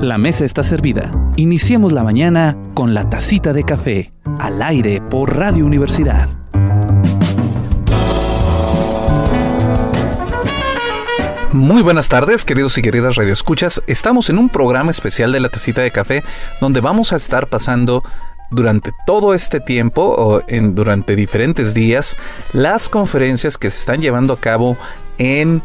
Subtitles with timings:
[0.00, 1.10] La mesa está servida.
[1.36, 6.30] Iniciemos la mañana con la tacita de café, al aire por Radio Universidad.
[11.52, 13.82] Muy buenas tardes, queridos y queridas radioescuchas.
[13.86, 16.24] Estamos en un programa especial de la tacita de café
[16.62, 18.02] donde vamos a estar pasando
[18.50, 22.16] durante todo este tiempo o en, durante diferentes días
[22.54, 24.78] las conferencias que se están llevando a cabo
[25.18, 25.60] en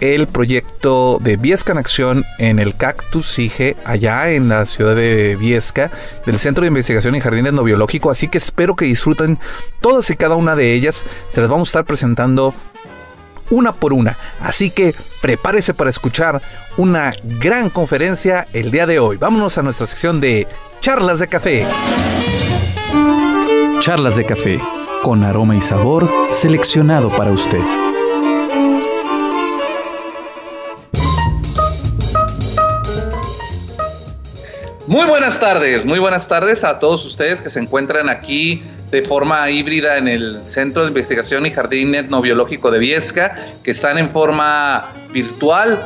[0.00, 5.36] el proyecto de Viesca en Acción en el Cactus SIGE, allá en la ciudad de
[5.36, 5.90] Viesca,
[6.24, 8.10] del Centro de Investigación y Jardines No Biológico.
[8.10, 9.38] Así que espero que disfruten
[9.80, 11.04] todas y cada una de ellas.
[11.30, 12.54] Se las vamos a estar presentando
[13.50, 14.16] una por una.
[14.40, 16.42] Así que prepárese para escuchar
[16.76, 19.16] una gran conferencia el día de hoy.
[19.16, 20.46] Vámonos a nuestra sección de
[20.80, 21.66] charlas de café.
[23.80, 24.60] Charlas de café,
[25.02, 27.85] con aroma y sabor seleccionado para usted.
[34.86, 39.50] Muy buenas tardes, muy buenas tardes a todos ustedes que se encuentran aquí de forma
[39.50, 44.86] híbrida en el Centro de Investigación y Jardín Etnobiológico de Viesca, que están en forma
[45.12, 45.84] virtual,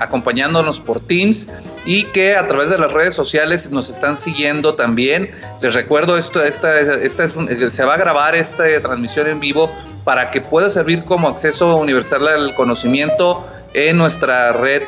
[0.00, 1.46] acompañándonos por Teams
[1.86, 5.30] y que a través de las redes sociales nos están siguiendo también.
[5.62, 7.34] Les recuerdo, esto, esta, esta es
[7.72, 9.70] se va a grabar esta transmisión en vivo
[10.02, 14.82] para que pueda servir como acceso universal al conocimiento en nuestra red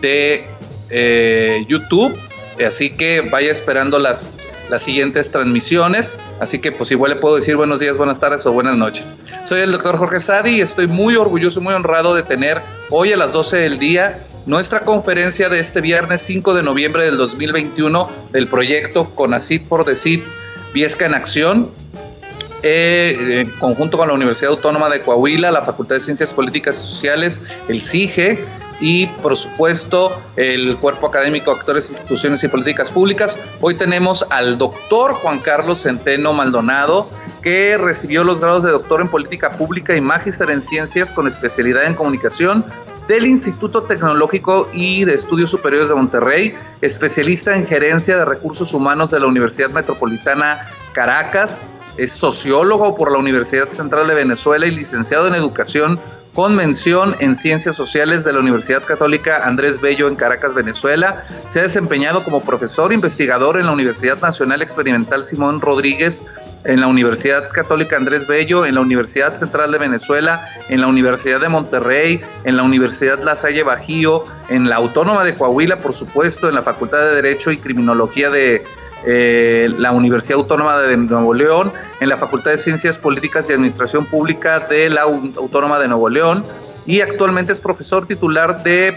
[0.00, 0.44] de
[0.88, 2.16] eh, YouTube
[2.66, 4.32] Así que vaya esperando las,
[4.70, 6.16] las siguientes transmisiones.
[6.40, 9.16] Así que pues igual le puedo decir buenos días, buenas tardes o buenas noches.
[9.46, 13.12] Soy el doctor Jorge Sadi y estoy muy orgulloso y muy honrado de tener hoy
[13.12, 18.08] a las 12 del día nuestra conferencia de este viernes 5 de noviembre del 2021
[18.32, 20.20] del proyecto CONACID for the CID
[20.72, 21.70] Viesca en Acción,
[22.62, 26.88] eh, en conjunto con la Universidad Autónoma de Coahuila, la Facultad de Ciencias Políticas y
[26.88, 28.38] Sociales, el CIGE,
[28.82, 33.38] y por supuesto el cuerpo académico Actores, Instituciones y Políticas Públicas.
[33.60, 37.08] Hoy tenemos al doctor Juan Carlos Centeno Maldonado,
[37.42, 41.84] que recibió los grados de doctor en Política Pública y Magíster en Ciencias con especialidad
[41.84, 42.64] en Comunicación
[43.06, 49.10] del Instituto Tecnológico y de Estudios Superiores de Monterrey, especialista en Gerencia de Recursos Humanos
[49.10, 51.60] de la Universidad Metropolitana Caracas,
[51.96, 56.00] es sociólogo por la Universidad Central de Venezuela y licenciado en Educación
[56.34, 61.24] con mención en Ciencias Sociales de la Universidad Católica Andrés Bello en Caracas, Venezuela.
[61.48, 66.24] Se ha desempeñado como profesor investigador en la Universidad Nacional Experimental Simón Rodríguez,
[66.64, 71.40] en la Universidad Católica Andrés Bello, en la Universidad Central de Venezuela, en la Universidad
[71.40, 76.48] de Monterrey, en la Universidad La Salle Bajío, en la Autónoma de Coahuila, por supuesto,
[76.48, 78.64] en la Facultad de Derecho y Criminología de
[79.06, 84.06] eh, la Universidad Autónoma de Nuevo León, en la Facultad de Ciencias Políticas y Administración
[84.06, 86.44] Pública de la Autónoma de Nuevo León
[86.86, 88.92] y actualmente es profesor titular de,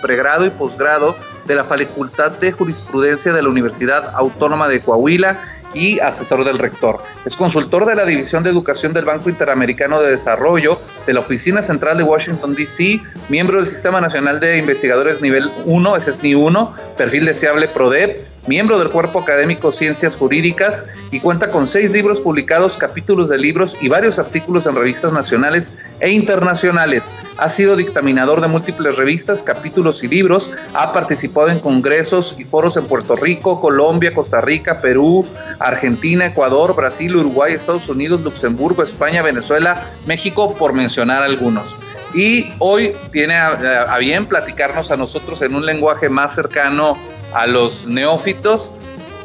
[0.00, 1.16] pregrado y posgrado
[1.46, 5.40] de la Facultad de Jurisprudencia de la Universidad Autónoma de Coahuila
[5.72, 7.00] y asesor del rector.
[7.24, 11.62] Es consultor de la División de Educación del Banco Interamericano de Desarrollo, de la Oficina
[11.62, 16.34] Central de Washington, D.C., miembro del Sistema Nacional de Investigadores Nivel 1, ese es ni
[16.34, 22.20] 1, perfil deseable PRODEP, miembro del Cuerpo Académico Ciencias Jurídicas y cuenta con seis libros
[22.20, 27.10] publicados, capítulos de libros y varios artículos en revistas nacionales e internacionales.
[27.38, 30.50] Ha sido dictaminador de múltiples revistas, capítulos y libros.
[30.74, 35.26] Ha participado en congresos y foros en Puerto Rico, Colombia, Costa Rica, Perú,
[35.58, 41.74] Argentina, Ecuador, Brasil, Uruguay, Estados Unidos, Luxemburgo, España, Venezuela, México, por mencionar algunos
[42.14, 46.96] y hoy tiene a, bien platicarnos a nosotros en un lenguaje más cercano
[47.34, 48.72] a los neófitos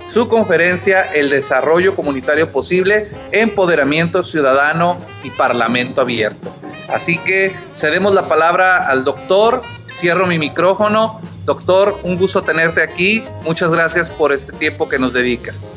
[0.09, 6.50] su conferencia El desarrollo comunitario posible, empoderamiento ciudadano y parlamento abierto.
[6.92, 11.22] Así que cedemos la palabra al doctor, cierro mi micrófono.
[11.46, 13.24] Doctor, un gusto tenerte aquí.
[13.46, 15.72] Muchas gracias por este tiempo que nos dedicas.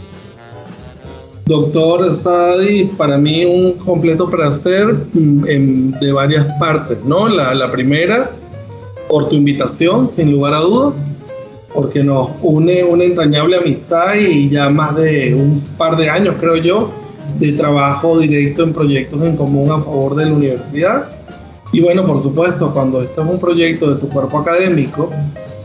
[1.44, 7.28] Doctor Sadi, para mí un completo placer mm, de varias partes, ¿no?
[7.28, 8.30] La, la primera,
[9.08, 10.94] por tu invitación, sin lugar a dudas
[11.74, 16.56] porque nos une una entrañable amistad y ya más de un par de años, creo
[16.56, 16.90] yo,
[17.38, 21.08] de trabajo directo en proyectos en común a favor de la universidad.
[21.72, 25.10] Y bueno, por supuesto, cuando esto es un proyecto de tu cuerpo académico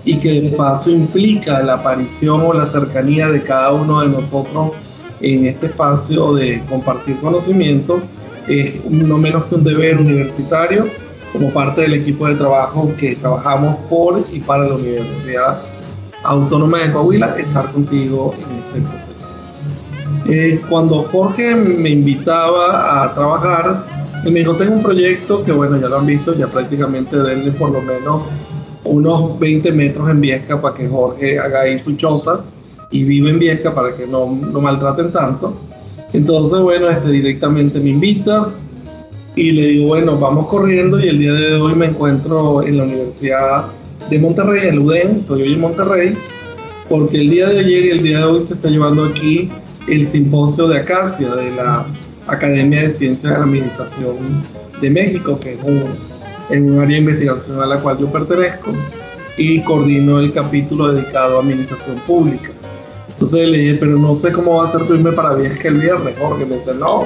[0.06, 4.72] y que de paso implica la aparición o la cercanía de cada uno de nosotros
[5.20, 8.00] en este espacio de compartir conocimiento,
[8.48, 10.86] es no menos que un deber universitario
[11.34, 15.60] como parte del equipo de trabajo que trabajamos por y para la universidad
[16.24, 19.34] Autónoma de Coahuila estar contigo en este proceso.
[20.28, 23.84] Eh, cuando Jorge me invitaba a trabajar,
[24.24, 27.72] me dijo, tengo un proyecto que bueno, ya lo han visto, ya prácticamente denle por
[27.72, 28.24] lo menos
[28.84, 32.42] unos 20 metros en Viesca para que Jorge haga ahí su choza
[32.92, 35.56] y vive en Viesca para que no, no maltraten tanto.
[36.14, 38.50] Entonces, bueno, este directamente me invita
[39.36, 42.84] y le digo, bueno, vamos corriendo y el día de hoy me encuentro en la
[42.84, 43.66] Universidad
[44.10, 46.14] de Monterrey, en UDEM, estoy hoy en Monterrey,
[46.90, 49.50] porque el día de ayer y el día de hoy se está llevando aquí
[49.88, 51.86] el simposio de Acacia, de la
[52.28, 54.16] Academia de Ciencias de la Administración
[54.82, 55.84] de México, que es un,
[56.50, 58.72] en un área de investigación a la cual yo pertenezco
[59.38, 62.50] y coordino el capítulo dedicado a administración pública.
[63.10, 65.80] Entonces le dije, pero no sé cómo va a ser tu irme para viaje el
[65.80, 66.46] viernes, Jorge.
[66.46, 67.06] Me dice, no,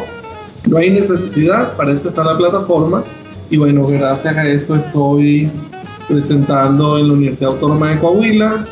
[0.67, 3.03] no hay necesidad, para eso está la plataforma.
[3.49, 5.49] Y bueno, gracias a eso estoy
[6.11, 8.65] presentando en la Universidad Autónoma de Coahuila,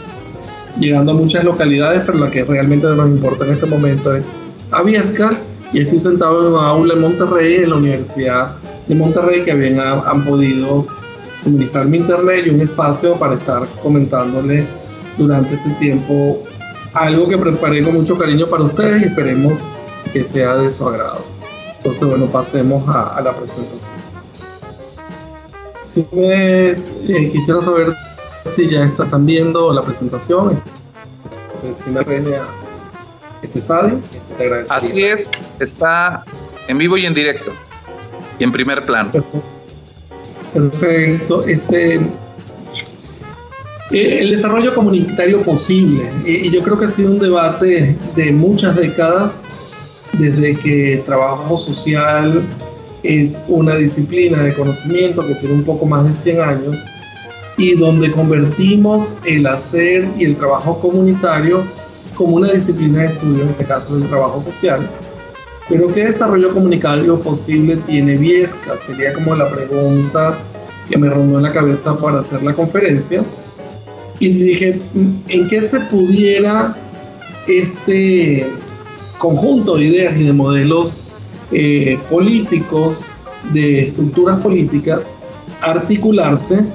[0.79, 4.23] llegando a muchas localidades, pero la que realmente nos importa en este momento es
[4.71, 5.31] a Viesca.
[5.71, 8.55] Y estoy sentado en una aula en Monterrey, en la Universidad
[8.87, 10.87] de Monterrey, que bien han podido
[11.39, 14.65] suministrarme internet y un espacio para estar comentándole
[15.17, 16.43] durante este tiempo
[16.93, 19.53] algo que preparé con mucho cariño para ustedes y esperemos
[20.11, 21.23] que sea de su agrado.
[21.77, 24.18] Entonces, bueno, pasemos a, la presentación.
[25.89, 27.95] Si me, eh, quisiera saber
[28.45, 30.61] si ya están viendo la presentación,
[31.63, 32.01] eh, si me
[33.41, 33.93] este Sadi,
[34.37, 35.27] te Así es,
[35.59, 36.23] está
[36.67, 37.53] en vivo y en directo
[38.37, 39.09] y en primer plano.
[40.53, 41.47] Perfecto.
[41.47, 42.01] Este, eh,
[43.89, 46.03] el desarrollo comunitario posible.
[46.23, 49.37] Eh, y yo creo que ha sido un debate de muchas décadas,
[50.19, 52.43] desde que trabajo social
[53.03, 56.77] es una disciplina de conocimiento que tiene un poco más de 100 años
[57.57, 61.63] y donde convertimos el hacer y el trabajo comunitario
[62.15, 64.89] como una disciplina de estudio, en este caso el trabajo social.
[65.67, 68.77] Pero ¿qué desarrollo comunitario posible tiene Viesca?
[68.77, 70.37] Sería como la pregunta
[70.89, 73.23] que me rondó en la cabeza para hacer la conferencia
[74.19, 74.79] y dije,
[75.27, 76.75] ¿en qué se pudiera
[77.47, 78.47] este
[79.17, 81.03] conjunto de ideas y de modelos
[81.51, 83.05] eh, políticos,
[83.53, 85.09] de estructuras políticas,
[85.61, 86.65] articularse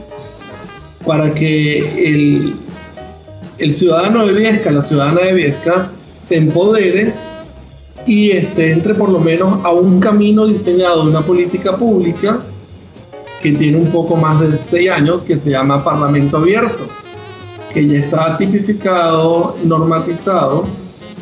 [1.07, 2.57] para que el,
[3.59, 7.13] el ciudadano de Viesca, la ciudadana de Viesca, se empodere
[8.07, 12.41] y este, entre por lo menos a un camino diseñado de una política pública
[13.43, 16.89] que tiene un poco más de seis años, que se llama Parlamento Abierto
[17.75, 20.65] que ya está tipificado, normatizado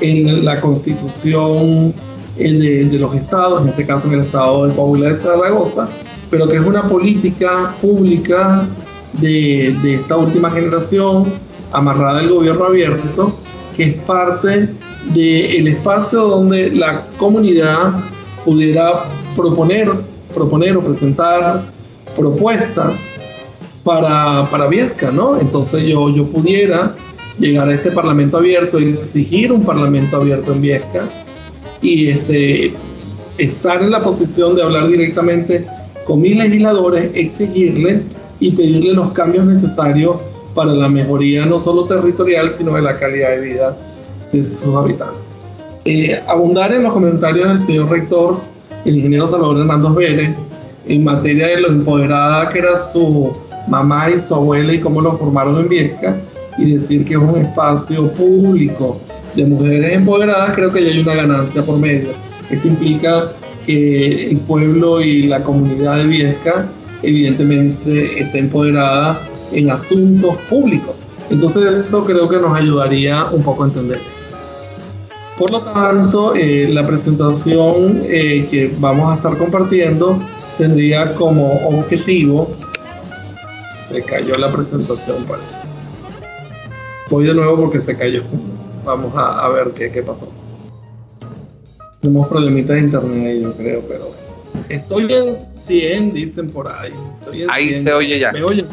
[0.01, 1.95] en la constitución
[2.37, 5.89] de, de, los estados, en este caso en el estado de Coahuila de Zaragoza,
[6.31, 8.67] pero que es una política pública
[9.15, 11.25] de, de esta última generación,
[11.73, 13.35] amarrada al gobierno abierto,
[13.77, 14.69] que es parte
[15.15, 17.95] del espacio donde la comunidad
[18.45, 19.05] pudiera
[19.37, 19.91] proponer,
[20.35, 21.63] proponer o presentar
[22.17, 23.07] propuestas
[23.85, 25.39] para, para Viesca, ¿no?
[25.39, 26.95] Entonces yo, yo pudiera
[27.39, 31.09] llegar a este Parlamento abierto y exigir un Parlamento abierto en Viesca
[31.83, 32.73] y este,
[33.39, 35.67] estar en la posición de hablar directamente
[36.07, 38.03] con mis legisladores, exigirle
[38.41, 40.17] y pedirle los cambios necesarios
[40.55, 43.77] para la mejoría no solo territorial, sino de la calidad de vida
[44.33, 45.21] de sus habitantes.
[45.85, 48.41] Eh, abundar en los comentarios del señor rector,
[48.85, 50.31] el ingeniero Salvador Hernández Vélez,
[50.87, 53.33] en materia de lo empoderada que era su
[53.69, 56.17] mamá y su abuela y cómo lo formaron en Viesca
[56.59, 59.01] y decir que es un espacio público
[59.35, 62.11] de mujeres empoderadas, creo que ya hay una ganancia por medio.
[62.51, 63.33] Esto implica
[63.65, 66.69] que el pueblo y la comunidad de Viesca
[67.03, 69.21] evidentemente esté empoderada
[69.53, 70.95] en asuntos públicos.
[71.31, 73.99] Entonces eso creo que nos ayudaría un poco a entender.
[75.39, 80.19] Por lo tanto, eh, la presentación eh, que vamos a estar compartiendo
[80.59, 82.55] tendría como objetivo
[83.93, 85.61] se cayó la presentación, parece.
[87.11, 88.23] Voy de nuevo porque se cayó.
[88.85, 90.29] Vamos a, ver qué, qué pasó.
[92.01, 94.11] Tenemos problemitas de internet, yo creo, pero.
[94.69, 96.93] Estoy en 100, dicen por ahí.
[97.49, 98.33] ahí se oye ya.
[98.33, 98.65] ¿Me oye?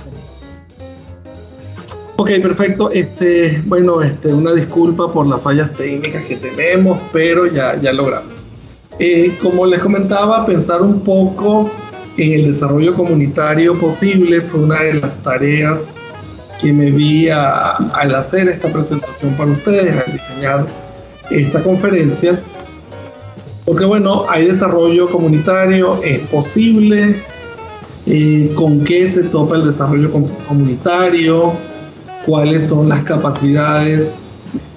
[2.17, 2.91] Ok, perfecto.
[2.91, 8.49] Este, bueno, este, una disculpa por las fallas técnicas que tenemos, pero ya, ya logramos.
[8.97, 11.71] Eh, como les comentaba, pensar un poco
[12.17, 15.93] en el desarrollo comunitario posible fue una de las tareas
[16.59, 20.67] que me vi al hacer esta presentación para ustedes, al diseñar
[21.29, 22.39] esta conferencia.
[23.65, 27.23] Porque bueno, hay desarrollo comunitario, es posible,
[28.05, 30.09] eh, con qué se topa el desarrollo
[30.47, 31.53] comunitario,
[32.25, 34.29] cuáles son las capacidades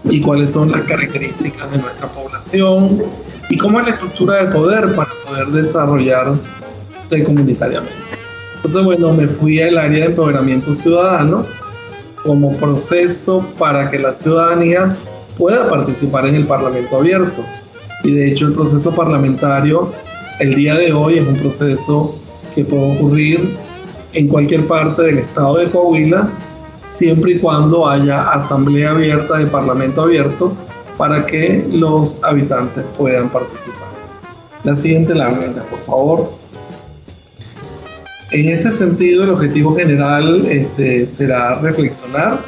[0.05, 3.03] y cuáles son las características de nuestra población
[3.49, 6.35] y cómo es la estructura del poder para poder desarrollar
[7.25, 7.93] comunitariamente.
[8.57, 11.45] Entonces, bueno, me fui al área de empoderamiento ciudadano
[12.25, 14.97] como proceso para que la ciudadanía
[15.37, 17.43] pueda participar en el Parlamento abierto.
[18.05, 19.93] Y de hecho el proceso parlamentario
[20.41, 22.17] el día de hoy es un proceso
[22.55, 23.57] que puede ocurrir
[24.13, 26.29] en cualquier parte del estado de Coahuila,
[26.85, 30.53] siempre y cuando haya asamblea abierta de Parlamento abierto
[30.97, 33.89] para que los habitantes puedan participar.
[34.65, 36.42] La siguiente lámina, por favor.
[38.33, 42.41] En este sentido, el objetivo general este, será reflexionar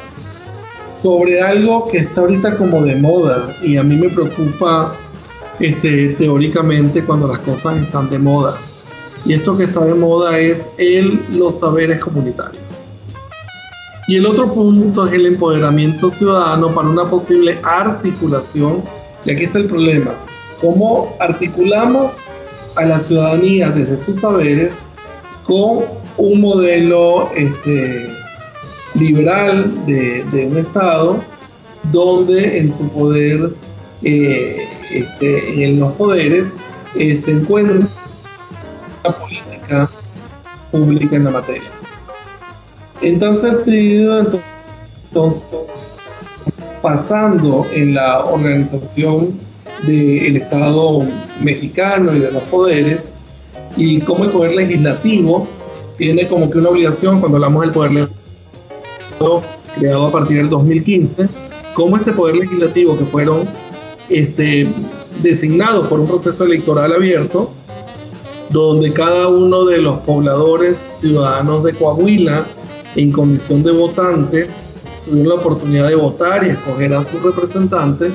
[0.87, 4.95] sobre algo que está ahorita como de moda y a mí me preocupa
[5.59, 8.57] este, teóricamente cuando las cosas están de moda.
[9.25, 12.63] Y esto que está de moda es el, los saberes comunitarios.
[14.07, 18.81] Y el otro punto es el empoderamiento ciudadano para una posible articulación.
[19.23, 20.15] Y aquí está el problema.
[20.61, 22.17] ¿Cómo articulamos
[22.75, 24.81] a la ciudadanía desde sus saberes
[25.45, 25.85] con
[26.17, 28.09] un modelo este,
[28.95, 31.19] liberal de, un Estado
[31.91, 33.51] donde en su poder,
[34.03, 36.55] eh, este, en los poderes,
[36.95, 37.87] eh, se encuentra
[39.03, 39.89] la política
[40.71, 41.69] pública en la materia.
[43.01, 45.49] Entonces, entonces
[46.81, 49.37] pasando en la organización
[49.87, 51.03] del Estado
[51.41, 53.13] mexicano y de los poderes,
[53.77, 55.47] y cómo el poder legislativo
[55.97, 59.43] tiene como que una obligación cuando hablamos del poder legislativo
[59.77, 61.27] creado a partir del 2015,
[61.73, 63.47] cómo este poder legislativo que fueron
[64.09, 64.67] este,
[65.21, 67.51] designados por un proceso electoral abierto,
[68.49, 72.45] donde cada uno de los pobladores ciudadanos de Coahuila
[72.95, 74.47] en condición de votante
[75.05, 78.13] tuvieron la oportunidad de votar y escoger a sus representantes.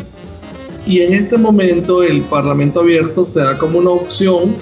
[0.86, 4.54] Y en este momento el Parlamento abierto se da como una opción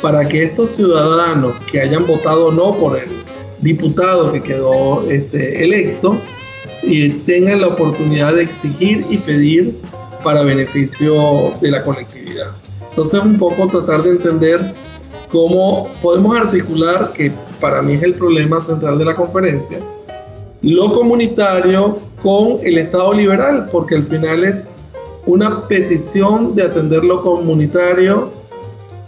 [0.00, 3.08] para que estos ciudadanos que hayan votado no por el
[3.60, 6.16] diputado que quedó este, electo
[6.82, 9.74] y tengan la oportunidad de exigir y pedir
[10.22, 12.48] para beneficio de la colectividad.
[12.90, 14.74] Entonces un poco tratar de entender
[15.30, 19.78] cómo podemos articular, que para mí es el problema central de la conferencia,
[20.62, 24.68] lo comunitario con el Estado liberal, porque al final es
[25.26, 28.30] una petición de atender lo comunitario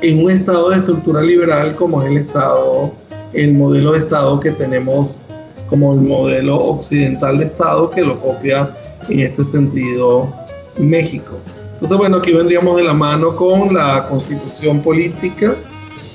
[0.00, 2.92] en un estado de estructura liberal como es el estado,
[3.32, 5.22] el modelo de estado que tenemos
[5.68, 8.70] como el modelo occidental de estado que lo copia
[9.08, 10.32] en este sentido
[10.78, 11.38] México.
[11.74, 15.54] Entonces, bueno, aquí vendríamos de la mano con la constitución política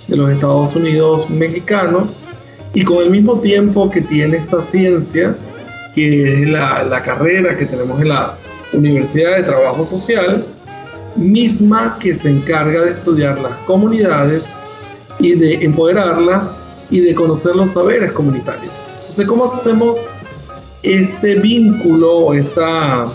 [0.07, 2.09] de los Estados Unidos mexicanos
[2.73, 5.35] y con el mismo tiempo que tiene esta ciencia,
[5.93, 8.37] que es la, la carrera que tenemos en la
[8.73, 10.45] Universidad de Trabajo Social,
[11.15, 14.55] misma que se encarga de estudiar las comunidades
[15.19, 16.47] y de empoderarlas
[16.89, 18.71] y de conocer los saberes comunitarios.
[18.99, 20.07] Entonces, ¿cómo hacemos
[20.83, 23.07] este vínculo, esta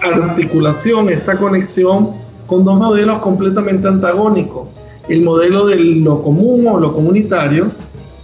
[0.00, 2.10] articulación, esta conexión
[2.46, 4.68] con dos modelos completamente antagónicos?
[5.08, 7.70] El modelo de lo común o lo comunitario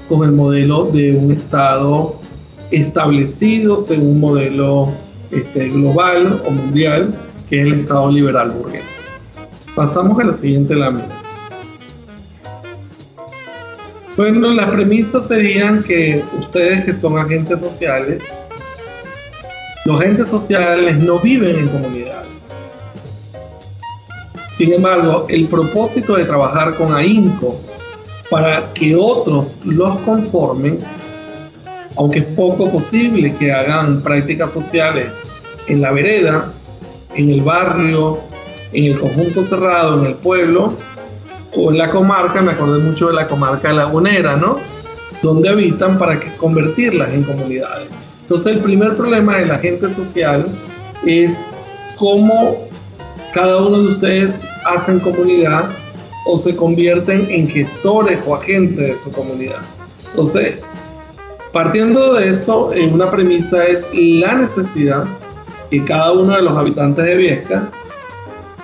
[0.09, 2.17] con el modelo de un Estado
[2.71, 4.89] establecido según un modelo
[5.31, 7.15] este, global o mundial
[7.49, 8.99] que es el Estado liberal burgués.
[9.75, 11.09] Pasamos a la siguiente lámina.
[14.17, 18.23] Bueno, las premisas serían que ustedes que son agentes sociales,
[19.85, 22.27] los agentes sociales no viven en comunidades.
[24.51, 27.61] Sin embargo, el propósito de trabajar con AINCO
[28.31, 30.79] para que otros los conformen,
[31.97, 35.09] aunque es poco posible que hagan prácticas sociales
[35.69, 36.55] en la vereda,
[37.17, 38.19] en el barrio,
[38.73, 40.75] en el conjunto cerrado, en el pueblo
[41.55, 44.57] o en la comarca, me acordé mucho de la comarca lagunera, ¿no?
[45.23, 47.89] Donde habitan para que convertirlas en comunidades.
[48.23, 50.47] Entonces el primer problema de la gente social
[51.07, 51.49] es
[51.97, 52.67] cómo
[53.33, 55.71] cada uno de ustedes hacen comunidad
[56.27, 59.61] o se convierten en gestores o agentes de su comunidad.
[60.11, 60.59] Entonces,
[61.53, 65.05] partiendo de eso, una premisa es la necesidad
[65.71, 67.71] que cada uno de los habitantes de Viesca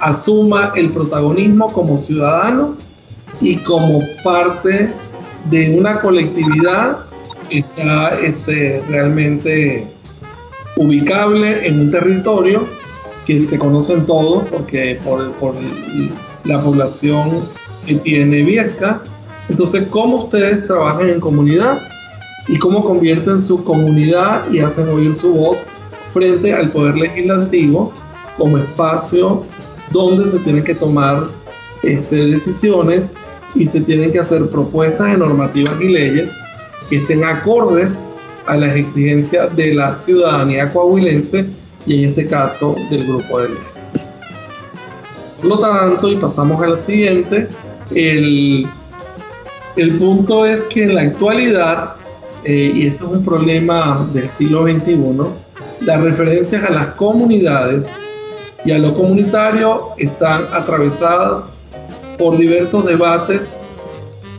[0.00, 2.76] asuma el protagonismo como ciudadano
[3.40, 4.92] y como parte
[5.50, 6.98] de una colectividad
[7.48, 9.86] que está este, realmente
[10.76, 12.66] ubicable en un territorio
[13.26, 15.54] que se conocen todos porque por, por
[16.44, 17.40] la población
[17.86, 19.02] que tiene Viesca.
[19.48, 21.78] Entonces, ¿cómo ustedes trabajan en comunidad
[22.48, 25.58] y cómo convierten su comunidad y hacen oír su voz
[26.12, 27.92] frente al Poder Legislativo
[28.36, 29.44] como espacio
[29.92, 31.24] donde se tienen que tomar
[31.82, 33.14] este, decisiones
[33.54, 36.34] y se tienen que hacer propuestas de normativas y leyes
[36.88, 38.04] que estén acordes
[38.46, 41.46] a las exigencias de la ciudadanía coahuilense
[41.86, 43.58] y en este caso del grupo de ley.
[45.38, 47.48] Por lo tanto, y pasamos a la siguiente,
[47.94, 48.66] el,
[49.76, 51.96] el punto es que en la actualidad,
[52.44, 54.96] eh, y esto es un problema del siglo XXI,
[55.84, 57.94] las referencias a las comunidades
[58.64, 61.46] y a lo comunitario están atravesadas
[62.18, 63.56] por diversos debates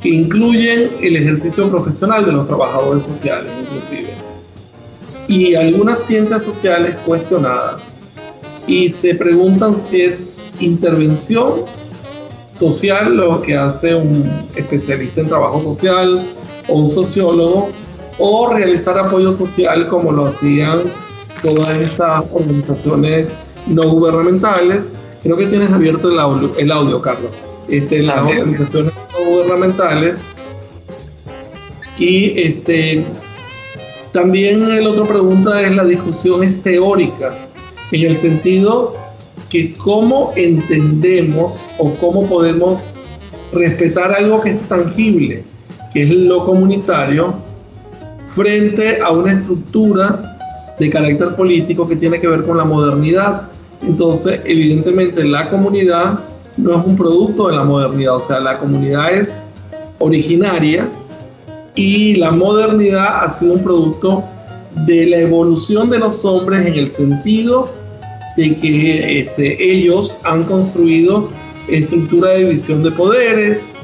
[0.01, 4.13] que incluyen el ejercicio profesional de los trabajadores sociales inclusive.
[5.27, 7.81] Y algunas ciencias sociales cuestionadas.
[8.67, 11.65] Y se preguntan si es intervención
[12.51, 16.23] social lo que hace un especialista en trabajo social
[16.69, 17.69] o un sociólogo
[18.19, 20.81] o realizar apoyo social como lo hacían
[21.43, 23.27] todas estas organizaciones
[23.67, 24.91] no gubernamentales.
[25.21, 27.31] Creo que tienes abierto el audio, el audio Carlos.
[27.67, 30.25] Este, las organizaciones no gubernamentales.
[31.99, 33.05] Y este,
[34.11, 37.35] también la otra pregunta es la discusión es teórica,
[37.91, 38.95] en el sentido
[39.49, 42.87] que cómo entendemos o cómo podemos
[43.53, 45.43] respetar algo que es tangible,
[45.93, 47.35] que es lo comunitario,
[48.33, 50.32] frente a una estructura
[50.83, 53.43] de carácter político que tiene que ver con la modernidad.
[53.81, 56.19] Entonces, evidentemente, la comunidad
[56.57, 59.39] no es un producto de la modernidad, o sea, la comunidad es
[59.99, 60.87] originaria
[61.75, 64.23] y la modernidad ha sido un producto
[64.85, 67.69] de la evolución de los hombres en el sentido
[68.35, 71.29] de que este, ellos han construido
[71.69, 73.75] estructuras de división de poderes,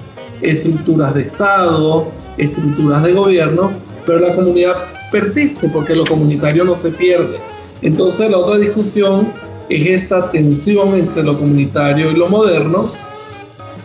[0.42, 3.72] estructuras de Estado, estructuras de gobierno,
[4.06, 4.76] pero la comunidad
[5.12, 7.38] persiste porque lo comunitario no se pierde.
[7.82, 9.32] Entonces la otra discusión
[9.70, 12.92] es esta tensión entre lo comunitario y lo moderno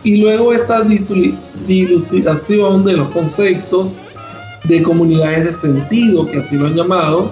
[0.03, 0.83] y luego esta
[1.67, 3.93] dilucidación de los conceptos
[4.65, 7.31] de comunidades de sentido, que así lo han llamado,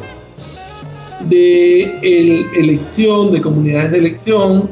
[1.29, 1.83] de
[2.55, 4.69] elección, de comunidades de elección,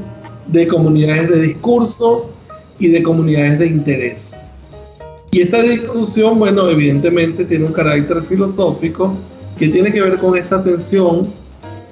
[0.47, 2.29] de comunidades de discurso
[2.79, 4.35] y de comunidades de interés.
[5.31, 9.15] Y esta discusión, bueno, evidentemente tiene un carácter filosófico
[9.57, 11.21] que tiene que ver con esta tensión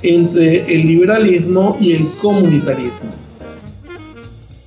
[0.02, 3.12] entre el liberalismo y el comunitarismo.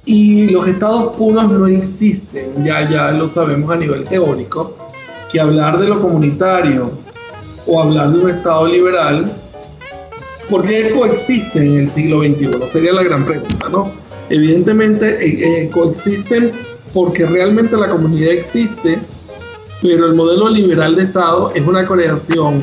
[0.07, 4.75] Y los estados puros no existen, ya, ya lo sabemos a nivel teórico,
[5.31, 6.93] que hablar de lo comunitario
[7.67, 9.31] o hablar de un estado liberal,
[10.49, 12.67] ¿por qué coexisten en el siglo XXI?
[12.67, 13.91] Sería la gran pregunta, ¿no?
[14.29, 16.53] Evidentemente eh, eh, coexisten
[16.93, 18.99] porque realmente la comunidad existe,
[19.81, 22.61] pero el modelo liberal de Estado es una creación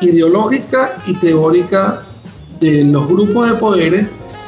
[0.00, 2.02] ideológica y teórica
[2.60, 4.06] de los grupos de poderes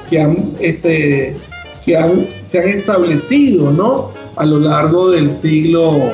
[0.08, 1.36] que han, este,
[1.84, 4.10] que han, se han establecido ¿no?
[4.36, 6.12] a lo largo del siglo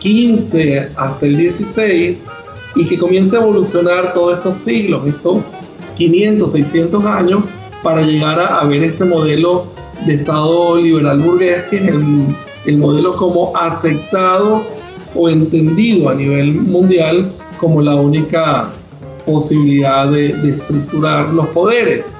[0.00, 2.16] XV hasta el XVI
[2.76, 5.42] y que comienza a evolucionar todos estos siglos, estos
[5.96, 7.42] 500, 600 años,
[7.82, 9.66] para llegar a, a ver este modelo
[10.06, 11.88] de Estado liberal burgués, que es
[12.66, 14.62] el, modelo como aceptado
[15.14, 18.68] o entendido a nivel mundial como la única
[19.24, 22.14] posibilidad de, estructurar los poderes.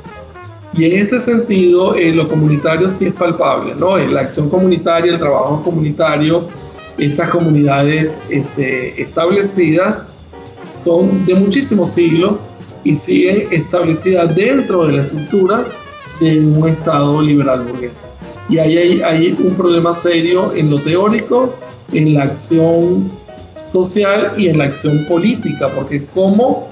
[0.72, 3.96] Y en este sentido, eh, lo comunitario sí es palpable, ¿no?
[3.98, 6.48] La acción comunitaria, el trabajo comunitario,
[6.96, 9.98] estas comunidades este, establecidas
[10.74, 12.38] son de muchísimos siglos
[12.84, 15.64] y siguen establecidas dentro de la estructura
[16.20, 18.06] de un Estado liberal burgués.
[18.48, 21.54] Y ahí hay, hay un problema serio en lo teórico,
[21.92, 23.10] en la acción
[23.56, 26.68] social y en la acción política, porque cómo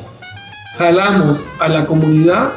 [0.79, 2.53] jalamos a la comunidad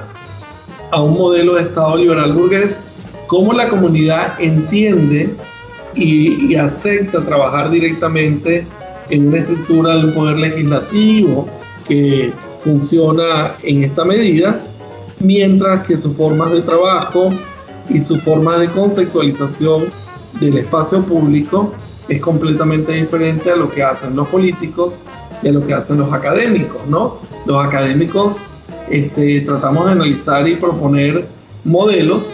[0.91, 2.82] a un modelo de Estado liberal burgués,
[3.28, 5.36] cómo la comunidad entiende
[5.95, 8.65] y, y, acepta trabajar directamente
[9.10, 11.47] en una estructura de un poder legislativo
[11.88, 12.32] que
[12.63, 14.62] funciona en esta medida
[15.20, 17.32] mientras que sus formas de trabajo
[17.90, 19.86] y su forma de conceptualización
[20.40, 21.74] del espacio público
[22.08, 25.02] es completamente diferente a lo que hacen los políticos
[25.42, 27.18] y a lo que hacen los académicos, ¿no?
[27.46, 28.38] Los académicos
[28.90, 31.26] este, tratamos de analizar y proponer
[31.64, 32.26] modelos,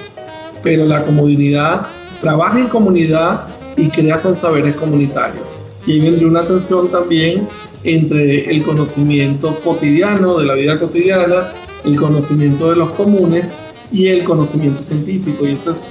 [0.64, 1.88] pero la comunidad
[2.22, 5.46] trabaja en comunidad y crea son saberes comunitarios.
[5.86, 7.48] Y hay una tensión también
[7.84, 11.54] entre el conocimiento cotidiano, de la vida cotidiana,
[11.86, 13.46] el conocimiento de los comunes
[13.92, 15.46] y el conocimiento científico.
[15.46, 15.88] Y eso es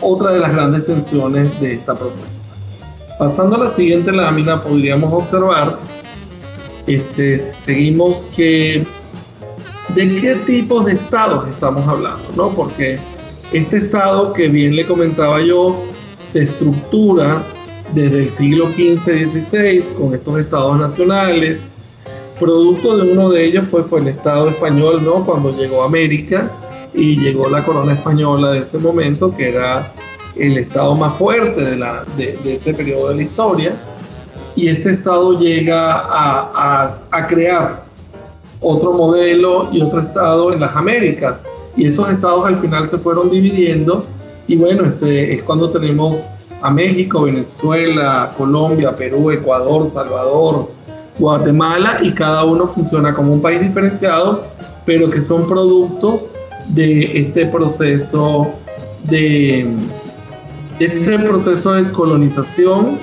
[0.00, 2.28] otra de las grandes tensiones de esta propuesta.
[3.18, 5.76] Pasando a la siguiente lámina, podríamos observar,
[6.86, 8.86] este, seguimos que
[9.94, 12.50] de qué tipos de estados estamos hablando, ¿no?
[12.50, 12.98] Porque
[13.52, 15.82] este estado que bien le comentaba yo,
[16.20, 17.42] se estructura
[17.94, 21.66] desde el siglo XV-XVI con estos estados nacionales.
[22.38, 25.24] Producto de uno de ellos fue, fue el Estado español, ¿no?
[25.24, 26.50] Cuando llegó a América
[26.94, 29.92] y llegó la corona española de ese momento, que era
[30.36, 33.72] el estado más fuerte de, la, de, ese periodo de la historia.
[34.54, 37.84] Y este estado llega a, a, a crear
[38.60, 41.44] otro modelo y otro estado en las Américas.
[41.76, 44.04] Y esos estados al final se fueron dividiendo
[44.48, 46.24] y bueno, este es cuando tenemos
[46.62, 50.70] a México, Venezuela, Colombia, Perú, Ecuador, Salvador,
[51.18, 54.42] Guatemala y cada uno funciona como un país diferenciado,
[54.84, 56.22] pero que son productos
[56.68, 58.52] de este proceso
[59.04, 59.66] de,
[60.78, 62.98] este proceso de colonización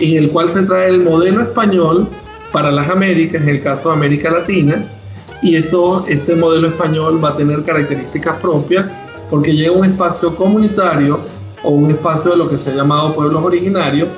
[0.00, 2.08] en el cual se trae el modelo español
[2.52, 4.84] para las Américas, en el caso de América Latina,
[5.42, 8.86] y esto, este modelo español va a tener características propias
[9.30, 11.20] porque llega un espacio comunitario
[11.62, 14.08] o un espacio de lo que se ha llamado pueblos originarios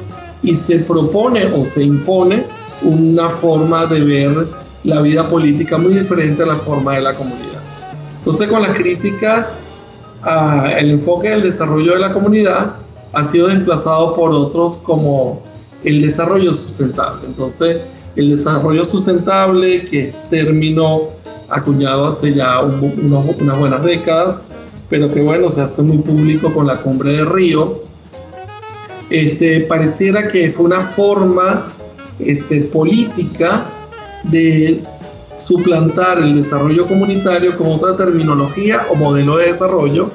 [0.42, 2.44] y se propone o se impone
[2.82, 4.46] una forma de ver
[4.84, 7.60] la vida política muy diferente a la forma de la comunidad.
[8.18, 9.58] Entonces con las críticas
[10.22, 12.74] al enfoque del desarrollo de la comunidad
[13.12, 15.42] ha sido desplazado por otros como
[15.84, 17.20] el desarrollo sustentable.
[17.26, 17.80] Entonces
[18.16, 21.02] el desarrollo sustentable, que es término
[21.48, 24.40] acuñado hace ya unas buenas décadas,
[24.88, 27.82] pero que bueno, se hace muy público con la cumbre de Río,
[29.10, 31.72] este, pareciera que fue una forma
[32.18, 33.66] este, política
[34.24, 34.80] de
[35.38, 40.10] suplantar el desarrollo comunitario con otra terminología o modelo de desarrollo,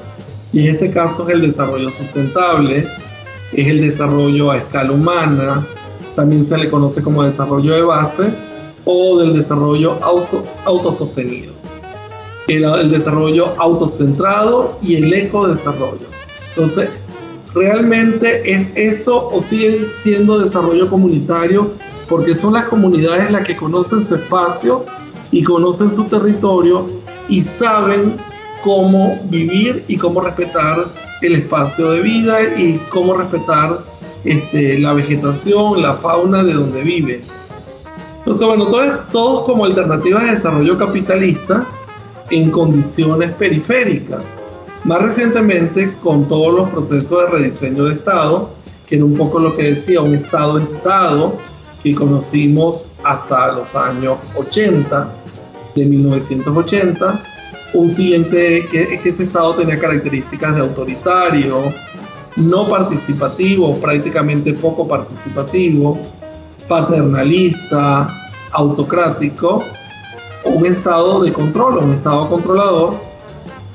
[0.52, 2.86] y en este caso es el desarrollo sustentable,
[3.54, 5.66] es el desarrollo a escala humana,
[6.16, 8.34] también se le conoce como desarrollo de base
[8.86, 11.54] o del desarrollo auto, autosostenido
[12.48, 16.08] el, desarrollo autocentrado y el ecodesarrollo.
[16.50, 16.90] Entonces,
[17.54, 21.72] ¿realmente es eso o sigue siendo desarrollo comunitario?
[22.10, 24.86] Porque son las comunidades las que conocen su espacio
[25.32, 26.88] y conocen su territorio
[27.28, 28.18] y saben
[28.64, 30.86] cómo vivir y cómo respetar
[31.22, 33.80] el espacio de vida y cómo respetar
[34.24, 37.22] este, la vegetación, la fauna de donde viven.
[38.20, 38.68] Entonces, bueno,
[39.12, 41.68] todos como alternativas de desarrollo capitalista
[42.30, 44.38] en condiciones periféricas.
[44.84, 48.50] Más recientemente, con todos los procesos de rediseño de Estado,
[48.88, 51.38] que era un poco lo que decía, un Estado-Estado
[51.82, 55.10] que conocimos hasta los años 80,
[55.76, 57.24] de 1980,
[57.74, 61.74] un siguiente que, que ese Estado tenía características de autoritario,
[62.36, 65.98] no participativo, prácticamente poco participativo,
[66.68, 68.10] paternalista,
[68.52, 69.64] autocrático,
[70.46, 73.13] un estado de control, un estado controlador,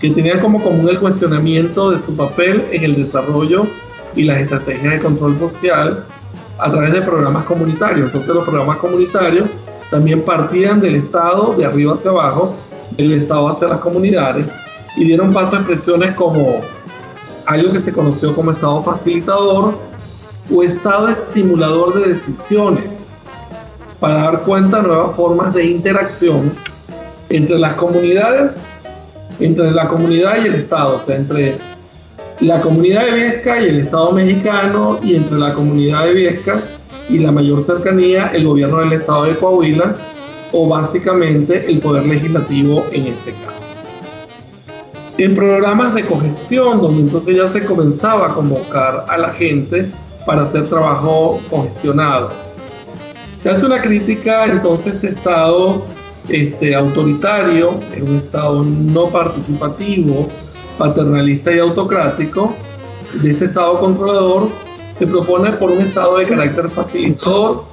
[0.00, 3.66] que tenía como común el cuestionamiento de su papel en el desarrollo
[4.14, 6.04] y las estrategias de control social
[6.58, 8.06] a través de programas comunitarios.
[8.06, 9.48] Entonces los programas comunitarios
[9.90, 12.54] también partían del Estado de arriba hacia abajo,
[12.96, 14.46] del Estado hacia las comunidades,
[14.96, 16.60] y dieron paso a expresiones como
[17.46, 19.74] algo que se conoció como Estado facilitador
[20.54, 23.14] o Estado estimulador de decisiones,
[24.00, 26.52] para dar cuenta de nuevas formas de interacción
[27.30, 28.58] entre las comunidades,
[29.40, 31.56] entre la comunidad y el Estado, o sea, entre
[32.40, 36.62] la comunidad de Viesca y el Estado mexicano y entre la comunidad de Viesca
[37.08, 39.94] y la mayor cercanía, el gobierno del Estado de Coahuila
[40.52, 43.68] o básicamente el poder legislativo en este caso.
[45.18, 49.90] En programas de cogestión, donde entonces ya se comenzaba a convocar a la gente
[50.24, 52.48] para hacer trabajo congestionado
[53.38, 55.84] se hace una crítica entonces este Estado
[56.28, 60.28] este, autoritario, un Estado no participativo,
[60.76, 62.54] paternalista y autocrático,
[63.22, 64.48] de este Estado controlador,
[64.92, 67.64] se propone por un Estado de carácter facilitador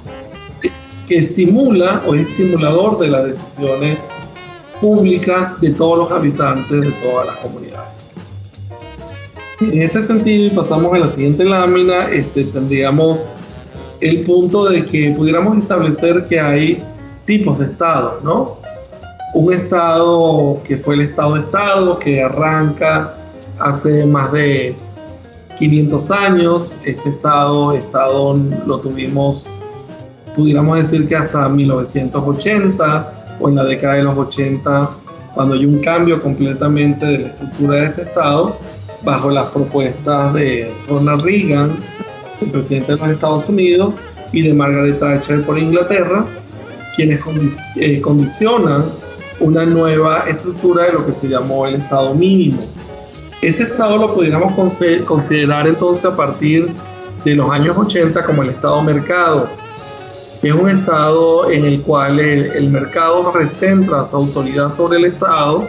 [1.08, 3.98] que estimula o es estimulador de las decisiones
[4.80, 7.88] públicas de todos los habitantes de todas las comunidades.
[9.60, 13.26] En este sentido, pasamos a la siguiente lámina, este, tendríamos
[14.00, 16.82] el punto de que pudiéramos establecer que hay
[17.26, 18.58] tipos de estados, ¿no?
[19.34, 23.14] Un estado que fue el estado de estado, que arranca
[23.58, 24.74] hace más de
[25.58, 26.78] 500 años.
[26.84, 28.36] Este estado, estado
[28.66, 29.46] lo tuvimos,
[30.34, 34.90] pudiéramos decir que hasta 1980 o en la década de los 80,
[35.34, 38.56] cuando hay un cambio completamente de la estructura de este estado,
[39.04, 41.72] bajo las propuestas de Ronald Reagan
[42.40, 43.94] el presidente de los Estados Unidos,
[44.32, 46.24] y de Margaret Thatcher por Inglaterra,
[46.96, 47.20] quienes
[47.76, 48.84] eh, condicionan
[49.38, 52.58] una nueva estructura de lo que se llamó el Estado mínimo.
[53.42, 54.54] Este estado lo pudiéramos
[55.04, 56.68] considerar entonces a partir
[57.24, 59.48] de los años 80 como el estado mercado.
[60.42, 65.66] Es un estado en el cual el, mercado recentra su autoridad sobre el estado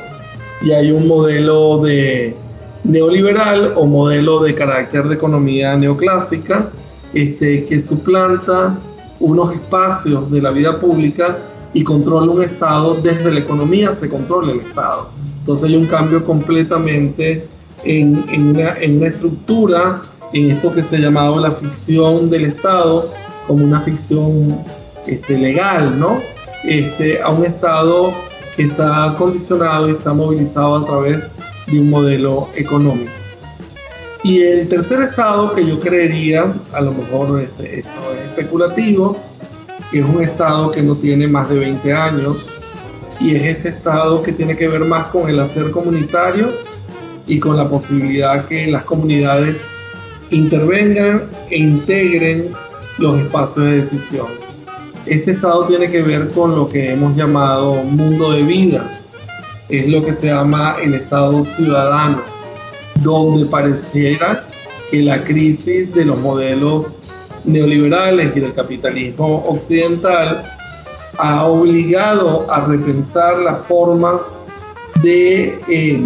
[0.62, 2.36] y hay un modelo de
[2.84, 6.70] neoliberal o modelo de carácter de economía neoclásica
[7.14, 8.78] este, que suplanta
[9.20, 11.38] unos espacios de la vida pública
[11.74, 15.10] y controla un Estado desde la economía, se controla el Estado.
[15.40, 17.48] Entonces hay un cambio completamente
[17.84, 20.02] en, en, una, en una estructura,
[20.34, 23.12] en esto que se ha llamado la ficción del Estado,
[23.48, 24.58] como una ficción
[25.06, 26.20] este, legal, ¿no?
[26.64, 28.12] Este, a un Estado
[28.56, 31.20] que está condicionado y está movilizado a través
[31.68, 33.12] de un modelo económico.
[34.24, 39.18] Y el tercer estado que yo creería, a lo mejor este, esto es especulativo,
[39.92, 42.46] que es un estado que no tiene más de 20 años
[43.20, 46.50] y es este estado que tiene que ver más con el hacer comunitario
[47.26, 49.66] y con la posibilidad que las comunidades
[50.30, 52.52] intervengan e integren
[53.00, 54.28] los espacios de decisión.
[55.06, 59.02] Este estado tiene que ver con lo que hemos llamado mundo de vida,
[59.70, 62.22] es lo que se llama el estado ciudadano,
[63.02, 64.46] donde pareciera
[64.92, 66.97] que la crisis de los modelos
[67.48, 70.44] neoliberales y del capitalismo occidental
[71.18, 74.32] ha obligado a repensar las formas
[75.02, 76.00] de eh,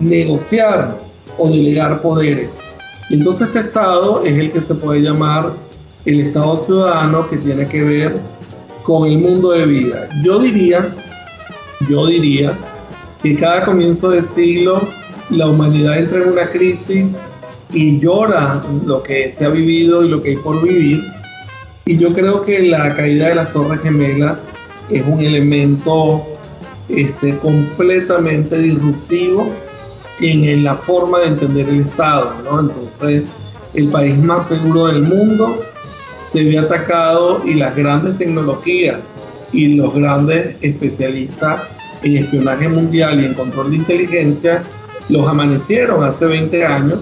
[0.00, 0.96] negociar
[1.38, 2.66] o delegar poderes.
[3.08, 5.52] Y entonces este Estado es el que se puede llamar
[6.04, 8.16] el Estado ciudadano que tiene que ver
[8.82, 10.08] con el mundo de vida.
[10.24, 10.88] Yo diría,
[11.88, 12.58] yo diría
[13.22, 14.82] que cada comienzo del siglo
[15.30, 17.06] la humanidad entra en una crisis
[17.72, 21.04] y llora lo que se ha vivido y lo que hay por vivir.
[21.84, 24.46] Y yo creo que la caída de las Torres Gemelas
[24.90, 26.24] es un elemento
[26.88, 29.50] este, completamente disruptivo
[30.20, 32.34] en, la forma de entender el Estado.
[32.44, 32.60] ¿no?
[32.60, 33.24] Entonces,
[33.74, 35.64] el país más seguro del mundo
[36.22, 38.98] se ve atacado y las grandes tecnologías
[39.52, 41.62] y los grandes especialistas
[42.02, 44.62] en espionaje mundial y en control de inteligencia
[45.08, 47.00] los amanecieron hace 20 años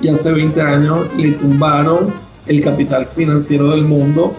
[0.00, 2.12] y hace 20 años le tumbaron
[2.46, 4.32] el capital financiero del mundo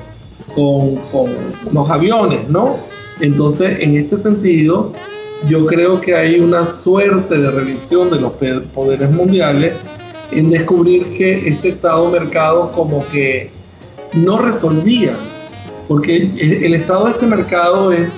[0.56, 1.32] con, con
[1.66, 2.78] unos aviones, ¿no?
[3.20, 4.94] Entonces, en este sentido,
[5.48, 8.34] yo creo que hay una suerte de revisión de los
[8.74, 9.74] poderes mundiales
[10.32, 13.50] en descubrir que este Estado mercado como que
[14.14, 15.14] no resolvía,
[15.88, 18.10] porque el, estado de este mercado es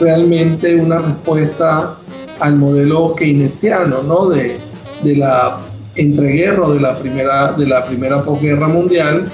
[0.00, 1.96] realmente una respuesta
[2.40, 4.28] al modelo keynesiano, ¿no?
[4.28, 4.56] De,
[5.02, 5.51] de la
[5.96, 9.30] entreguerra de la primera, de la primera posguerra mundial,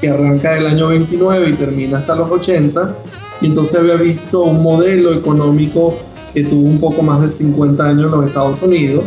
[0.00, 2.94] que arranca del año 29 y termina hasta los 80,
[3.40, 5.96] y entonces había visto un modelo económico
[6.34, 9.04] que tuvo un poco más de 50 años en los Estados Unidos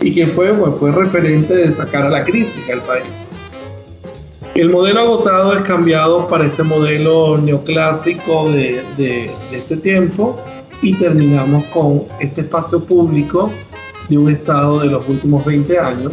[0.00, 3.24] y que fue, pues, fue referente de sacar a la crítica al país.
[4.54, 10.40] El modelo agotado es cambiado para este modelo neoclásico de, de, de este tiempo
[10.82, 13.50] y terminamos con este espacio público
[14.08, 16.12] de un Estado de los últimos 20 años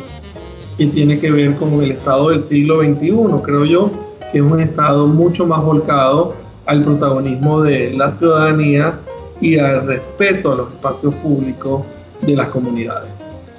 [0.77, 3.91] que tiene que ver con el Estado del siglo XXI, creo yo,
[4.31, 6.33] que es un Estado mucho más volcado
[6.65, 8.99] al protagonismo de la ciudadanía
[9.39, 11.83] y al respeto a los espacios públicos
[12.21, 13.09] de las comunidades.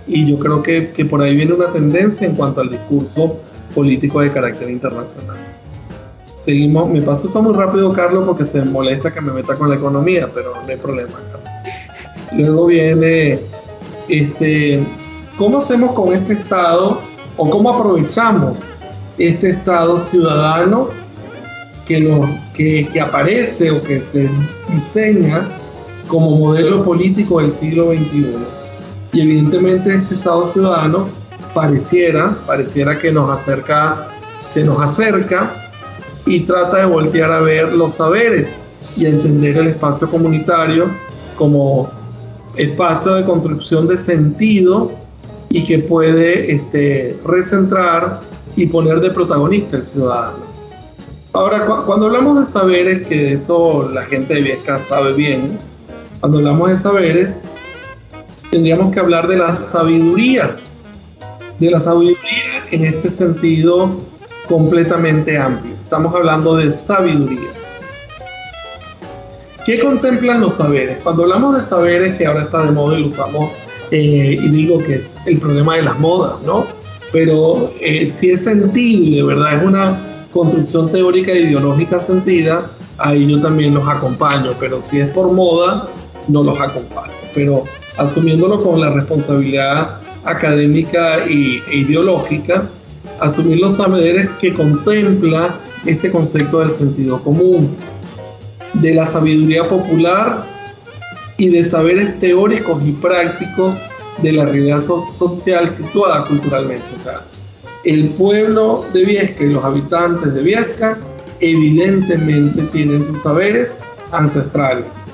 [0.06, 3.38] Y yo creo que, que por ahí viene una tendencia en cuanto al discurso
[3.74, 5.36] político de carácter internacional.
[6.34, 9.76] Seguimos, me paso eso muy rápido, Carlos, porque se molesta que me meta con la
[9.76, 11.12] economía, pero no hay problema.
[12.32, 13.38] Luego viene
[14.08, 14.82] este,
[15.36, 17.00] ¿cómo hacemos con este Estado
[17.36, 18.58] o cómo aprovechamos
[19.18, 20.88] este Estado ciudadano
[21.86, 22.20] que,
[22.54, 24.28] que, que aparece o que se
[24.72, 25.48] diseña
[26.08, 28.36] como modelo político del siglo XXI?
[29.12, 31.08] Y evidentemente este Estado ciudadano
[31.54, 34.08] pareciera, pareciera que nos acerca,
[34.46, 35.52] se nos acerca
[36.26, 38.64] y trata de voltear a ver los saberes
[38.96, 40.90] y a entender el espacio comunitario
[41.36, 41.90] como
[42.56, 44.92] espacio de construcción de sentido
[45.50, 48.20] y que puede este, recentrar
[48.56, 50.54] y poner de protagonista el ciudadano.
[51.32, 55.58] Ahora, cuando hablamos de saberes, que eso la gente de Viesca sabe bien,
[56.20, 57.40] cuando hablamos de saberes,
[58.50, 60.56] tendríamos que hablar de la sabiduría,
[61.58, 64.00] de la sabiduría en este sentido
[64.48, 65.74] completamente amplio.
[65.82, 67.63] Estamos hablando de sabiduría.
[69.64, 70.98] ¿Qué contemplan los saberes?
[71.03, 73.50] Cuando hablamos de saberes, que ahora está de moda y lo usamos,
[73.90, 76.66] eh, y digo que es el problema de las modas, ¿no?
[77.12, 79.98] Pero eh, si es sentido y de verdad es una
[80.33, 85.88] construcción teórica e ideológica sentida, ahí yo también los acompaño, pero si es por moda,
[86.29, 87.14] no los acompaño.
[87.35, 87.64] Pero
[87.96, 92.64] asumiéndolo con la responsabilidad académica e ideológica,
[93.18, 97.74] asumir los saberes que contempla este concepto del sentido común,
[98.74, 100.44] de la sabiduría popular
[101.37, 103.76] y de saberes teóricos y prácticos
[104.22, 106.84] de la realidad social situada culturalmente.
[106.94, 107.22] O sea,
[107.84, 110.98] el pueblo de Viesca y los habitantes de Viesca
[111.40, 113.78] evidentemente tienen sus saberes
[114.12, 115.04] ancestrales.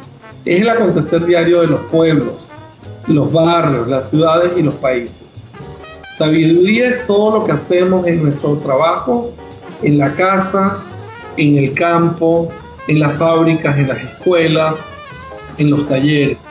[0.45, 2.47] Es el acontecer diario de los pueblos,
[3.07, 5.27] los barrios, las ciudades y los países.
[6.11, 9.33] Sabiduría es todo lo que hacemos en nuestro trabajo,
[9.83, 10.79] en la casa,
[11.37, 12.49] en el campo,
[12.89, 14.89] en las fábricas, en las escuelas,
[15.59, 16.49] en los talleres.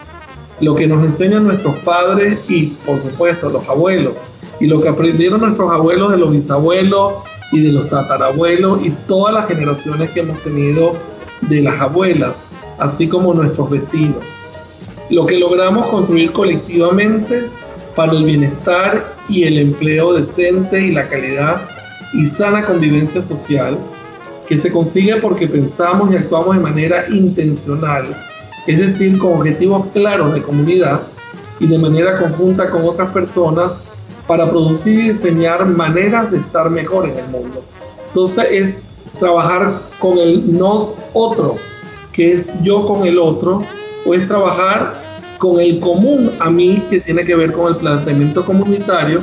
[0.62, 4.14] Lo que nos enseñan nuestros padres y, por supuesto, los abuelos.
[4.60, 7.14] Y lo que aprendieron nuestros abuelos de los bisabuelos
[7.52, 10.92] y de los tatarabuelos y todas las generaciones que hemos tenido
[11.42, 12.44] de las abuelas,
[12.78, 14.24] así como nuestros vecinos.
[15.10, 17.48] Lo que logramos construir colectivamente
[17.96, 21.62] para el bienestar y el empleo decente y la calidad
[22.14, 23.78] y sana convivencia social
[24.50, 28.08] que se consigue porque pensamos y actuamos de manera intencional,
[28.66, 31.02] es decir, con objetivos claros de comunidad
[31.60, 33.74] y de manera conjunta con otras personas
[34.26, 37.64] para producir y diseñar maneras de estar mejor en el mundo.
[38.08, 38.80] Entonces es
[39.20, 41.70] trabajar con el nos otros,
[42.12, 43.64] que es yo con el otro,
[44.04, 45.00] o es trabajar
[45.38, 49.22] con el común a mí que tiene que ver con el planteamiento comunitario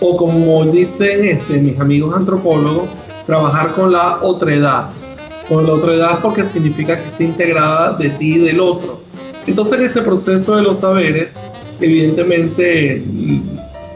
[0.00, 2.88] o como dicen este, mis amigos antropólogos,
[3.26, 4.90] trabajar con la otredad.
[5.48, 9.00] Con la otredad porque significa que está integrada de ti y del otro.
[9.46, 11.38] Entonces en este proceso de los saberes,
[11.80, 13.02] evidentemente,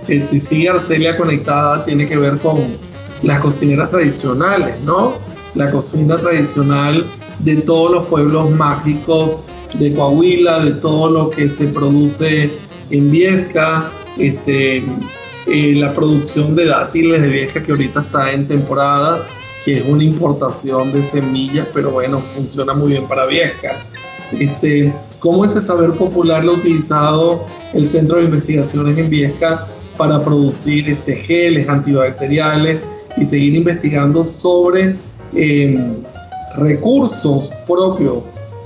[0.09, 2.62] eh, si sigue Arcelia conectada, tiene que ver con
[3.23, 5.15] las cocineras tradicionales, ¿no?
[5.55, 7.05] La cocina tradicional
[7.39, 9.37] de todos los pueblos mágicos
[9.79, 12.51] de Coahuila, de todo lo que se produce
[12.91, 14.83] en Viesca, este,
[15.46, 19.26] eh, la producción de dátiles de Viesca que ahorita está en temporada,
[19.64, 23.76] que es una importación de semillas, pero bueno, funciona muy bien para Viesca.
[24.38, 30.22] Este, cómo ese saber popular lo ha utilizado el Centro de Investigaciones en Viesca para
[30.22, 32.80] producir este, geles antibacteriales
[33.16, 34.96] y seguir investigando sobre
[35.35, 35.94] em,
[36.56, 38.18] recursos propios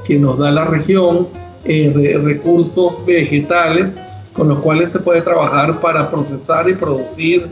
[0.06, 1.28] que nos da la región,
[1.64, 3.98] eh, recursos vegetales
[4.32, 7.48] con los cuales se puede trabajar para procesar y producir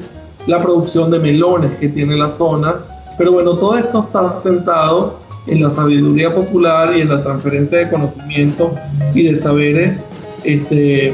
[0.47, 2.77] la producción de melones que tiene la zona.
[3.17, 7.91] Pero bueno, todo esto está sentado en la sabiduría popular y en la transferencia de
[7.91, 8.75] conocimiento
[9.15, 9.99] y de saberes
[10.45, 11.13] este,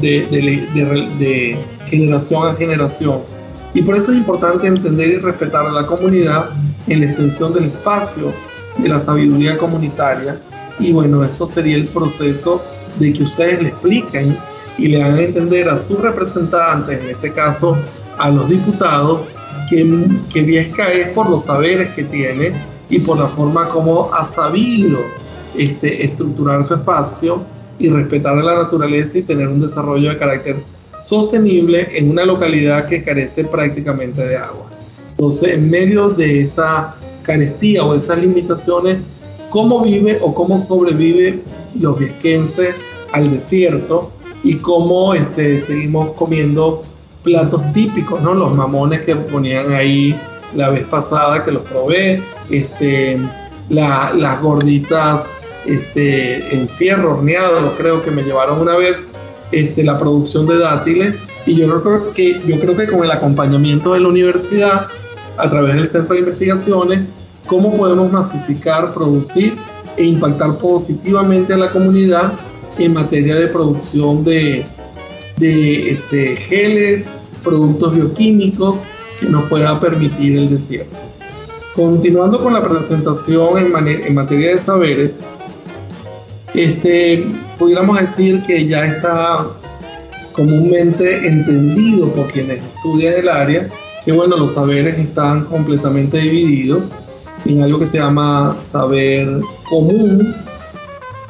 [0.00, 3.20] de, de, generación a generación.
[3.74, 6.46] Y por eso es importante entender y respetar a la comunidad
[6.88, 8.32] en la extensión del espacio
[8.78, 10.38] de la sabiduría comunitaria.
[10.78, 12.62] Y bueno, esto sería el proceso
[12.98, 14.36] de que ustedes le expliquen
[14.78, 17.76] y le hagan entender a sus representantes, en este caso
[18.18, 19.22] a los diputados,
[19.68, 22.52] que, que Viesca es por los saberes que tiene
[22.88, 24.98] y por la forma como ha sabido
[25.56, 27.42] este, estructurar su espacio
[27.78, 30.56] y respetar la naturaleza y tener un desarrollo de carácter
[31.00, 34.66] sostenible en una localidad que carece prácticamente de agua.
[35.10, 38.98] Entonces, en medio de esa carestía o esas limitaciones,
[39.50, 41.42] cómo vive o cómo sobrevive
[41.78, 42.76] los viesquenses
[43.12, 44.10] al desierto
[44.42, 46.82] y cómo este, seguimos comiendo
[47.22, 48.34] platos típicos, ¿no?
[48.34, 50.16] Los mamones que ponían ahí
[50.54, 53.18] la vez pasada que los probé, este,
[53.68, 55.28] las gorditas
[55.66, 59.04] este, en fierro horneado, creo que me llevaron una vez,
[59.52, 61.14] este, la producción de dátiles
[61.46, 64.86] y yo creo que yo creo que con el acompañamiento de la universidad
[65.36, 67.00] a través del Centro de Investigaciones,
[67.46, 69.56] cómo podemos masificar, producir
[69.96, 72.32] e impactar positivamente a la comunidad
[72.78, 74.66] en materia de producción de,
[75.38, 78.80] este, geles, productos bioquímicos
[79.20, 80.96] que nos pueda permitir el desierto.
[81.74, 85.18] Continuando con la presentación en, en materia de saberes,
[86.54, 87.26] este,
[87.58, 89.46] pudiéramos decir que ya está
[90.32, 93.68] comúnmente entendido por quienes estudian el área
[94.04, 96.84] que bueno, los saberes están completamente divididos
[97.44, 100.34] en algo que se llama saber común,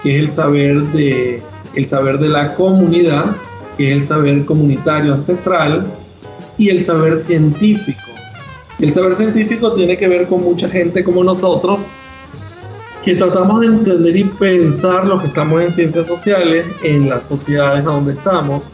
[0.03, 1.43] que es el saber de,
[1.75, 3.37] el saber de la comunidad,
[3.77, 5.87] que es el saber comunitario ancestral,
[6.59, 8.01] y el saber científico.
[8.79, 11.83] El saber científico tiene que ver con mucha gente como nosotros,
[13.03, 17.85] que tratamos de entender y pensar lo que estamos en ciencias sociales, en las sociedades
[17.85, 18.71] donde estamos,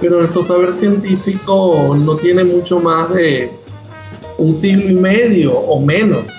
[0.00, 3.50] pero nuestro saber científico no tiene mucho más de
[4.38, 6.30] un siglo y medio o menos.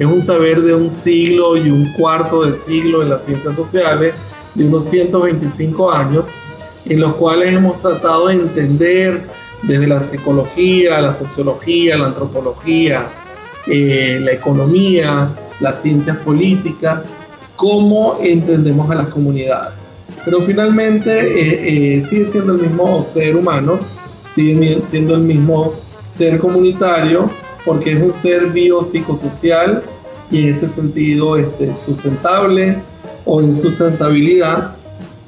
[0.00, 4.14] Es un saber de un siglo y un cuarto de siglo en las ciencias sociales,
[4.54, 6.30] de unos 125 años,
[6.86, 9.20] en los cuales hemos tratado de entender
[9.62, 13.08] desde la psicología, la sociología, la antropología,
[13.66, 15.28] eh, la economía,
[15.60, 17.02] las ciencias políticas,
[17.54, 19.74] cómo entendemos a las comunidades.
[20.24, 23.78] Pero finalmente eh, eh, sigue siendo el mismo ser humano,
[24.24, 25.74] sigue siendo el mismo
[26.06, 27.30] ser comunitario,
[27.64, 29.82] porque es un ser biopsicosocial
[30.30, 32.76] y en este sentido este, sustentable
[33.24, 34.76] o en sustentabilidad,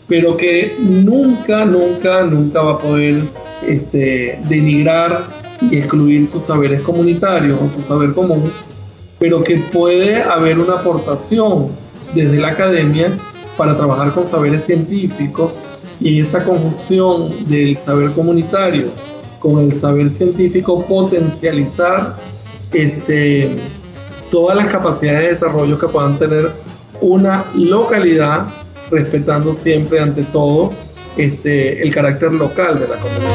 [0.08, 3.24] pero que nunca, nunca, nunca va a poder
[3.66, 5.26] este, denigrar
[5.60, 8.50] y excluir sus saberes comunitarios o su saber común,
[9.18, 11.68] pero que puede haber una aportación
[12.14, 13.12] desde la academia
[13.56, 15.52] para trabajar con saberes científicos
[16.00, 18.88] y esa conjunción del saber comunitario
[19.42, 22.14] con el saber científico potencializar
[22.72, 23.56] este,
[24.30, 26.52] todas las capacidades de desarrollo que puedan tener
[27.00, 28.46] una localidad,
[28.88, 30.72] respetando siempre ante todo
[31.16, 33.32] este, el carácter local de la comunidad.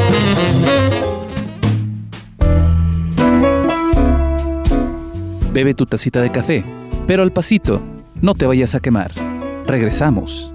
[5.52, 6.64] Bebe tu tacita de café,
[7.06, 7.82] pero al pasito,
[8.22, 9.12] no te vayas a quemar.
[9.66, 10.54] Regresamos.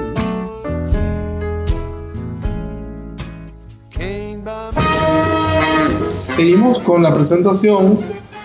[6.41, 7.99] Seguimos con la presentación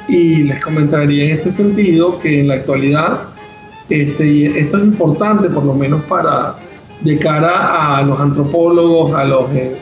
[0.06, 3.20] y les comentaría en este sentido que en la actualidad
[3.88, 6.56] este, esto es importante por lo menos para
[7.00, 9.76] de cara a los antropólogos, a los eh,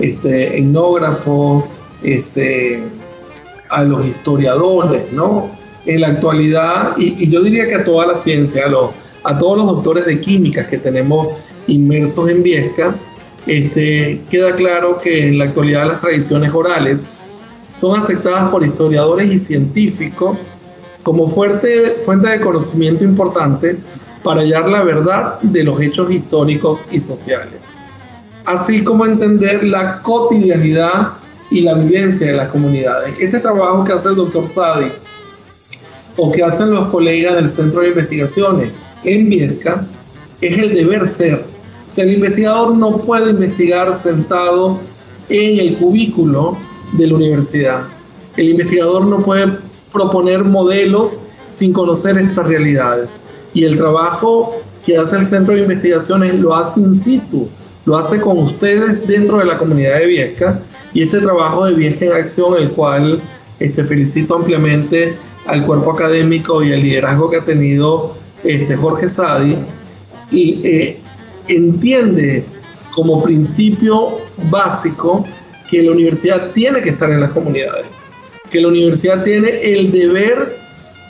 [0.00, 1.66] este, etnógrafos,
[2.02, 2.82] este,
[3.68, 5.48] a los historiadores, ¿no?
[5.86, 8.90] En la actualidad, y, yo diría que a toda la ciencia, a, los,
[9.22, 11.28] a todos los doctores de química que tenemos
[11.68, 12.92] inmersos en Viesca,
[13.46, 17.18] este, queda claro que en la actualidad las tradiciones orales
[17.72, 20.36] son aceptadas por historiadores y científicos
[21.02, 23.78] como fuerte, fuente de conocimiento importante
[24.22, 27.72] para hallar la verdad de los hechos históricos y sociales,
[28.44, 31.12] así como entender la cotidianidad
[31.50, 33.14] y la vivencia de las comunidades.
[33.18, 34.92] Este trabajo que hace el doctor Sadi
[36.16, 38.70] o que hacen los colegas del Centro de Investigaciones
[39.04, 39.86] en Viesca
[40.40, 41.44] es el deber ser.
[41.88, 44.78] O sea, el investigador no puede investigar sentado
[45.28, 46.56] en el cubículo
[46.92, 47.82] de la universidad.
[48.36, 49.58] El investigador no puede
[49.92, 51.18] proponer modelos
[51.48, 53.18] sin conocer estas realidades.
[53.54, 57.48] Y el trabajo que hace el Centro de Investigaciones lo hace in situ,
[57.84, 60.60] lo hace con ustedes dentro de la comunidad de Viesca.
[60.94, 63.20] Y este trabajo de Viesca en Acción, el cual
[63.60, 65.16] este, felicito ampliamente
[65.46, 68.14] al cuerpo académico y al liderazgo que ha tenido
[68.44, 69.56] este, Jorge Sadi,
[70.30, 71.00] y, eh,
[71.48, 72.44] entiende
[72.94, 74.18] como principio
[74.50, 75.24] básico
[75.72, 77.86] que la universidad tiene que estar en las comunidades,
[78.50, 80.54] que la universidad tiene el deber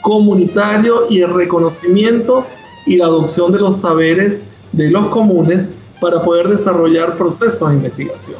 [0.01, 2.47] comunitario y el reconocimiento
[2.85, 8.37] y la adopción de los saberes de los comunes para poder desarrollar procesos de investigación.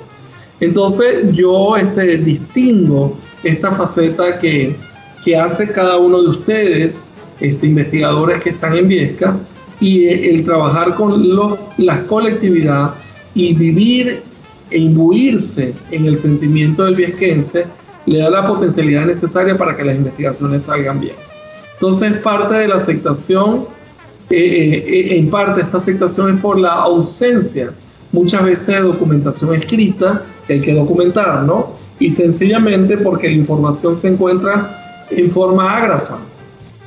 [0.62, 4.78] Entonces yo este, distingo esta faceta que,
[5.26, 7.04] que hace cada uno de ustedes,
[7.42, 9.38] este, investigadores que están en Viesca,
[9.82, 12.94] y el trabajar con los, la colectividad
[13.36, 14.24] y vivir
[14.74, 17.68] e imbuirse en el sentimiento del viesquense
[18.08, 21.16] le da la potencialidad necesaria para que las investigaciones salgan bien.
[21.74, 23.66] Entonces, parte de la aceptación,
[24.30, 27.72] eh, eh, eh, en parte esta aceptación es por la ausencia
[28.12, 31.74] muchas veces de documentación escrita que hay que documentar, ¿no?
[32.00, 36.18] Y sencillamente porque la información se encuentra en forma ágrafa,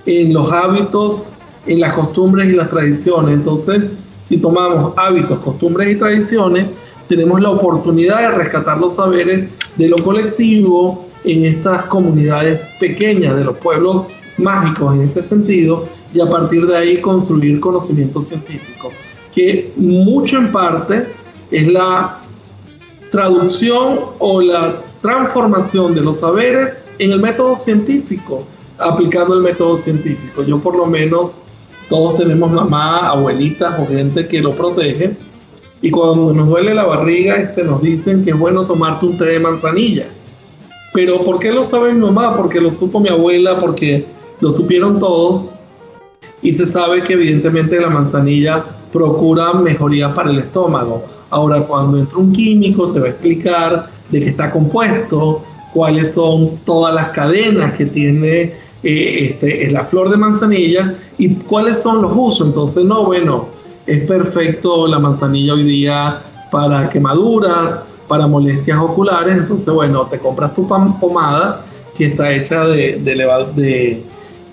[0.06, 1.30] en los hábitos,
[1.66, 3.34] en las costumbres y las tradiciones.
[3.34, 3.84] Entonces,
[4.22, 6.66] si tomamos hábitos, costumbres y tradiciones,
[7.08, 13.44] tenemos la oportunidad de rescatar los saberes de lo colectivo en estas comunidades pequeñas, de
[13.44, 14.06] los pueblos
[14.38, 18.90] mágicos en este sentido, y a partir de ahí construir conocimiento científico,
[19.34, 21.06] que mucho en parte
[21.50, 22.20] es la
[23.10, 28.44] traducción o la transformación de los saberes en el método científico,
[28.78, 30.42] aplicando el método científico.
[30.42, 31.40] Yo por lo menos,
[31.88, 35.16] todos tenemos mamá, abuelitas o gente que lo protege,
[35.86, 39.26] y cuando nos duele la barriga, este, nos dicen que es bueno tomarte un té
[39.26, 40.06] de manzanilla.
[40.92, 42.36] Pero ¿por qué lo sabe mi mamá?
[42.36, 44.04] Porque lo supo mi abuela, porque
[44.40, 45.44] lo supieron todos.
[46.42, 51.04] Y se sabe que evidentemente la manzanilla procura mejoría para el estómago.
[51.30, 56.56] Ahora, cuando entra un químico, te va a explicar de qué está compuesto, cuáles son
[56.64, 62.10] todas las cadenas que tiene eh, este, la flor de manzanilla y cuáles son los
[62.12, 62.48] usos.
[62.48, 63.54] Entonces, no, bueno,
[63.86, 66.20] es perfecto la manzanilla hoy día
[66.50, 69.36] para quemaduras, para molestias oculares.
[69.36, 71.64] Entonces, bueno, te compras tu pomada
[71.96, 73.00] que está hecha de,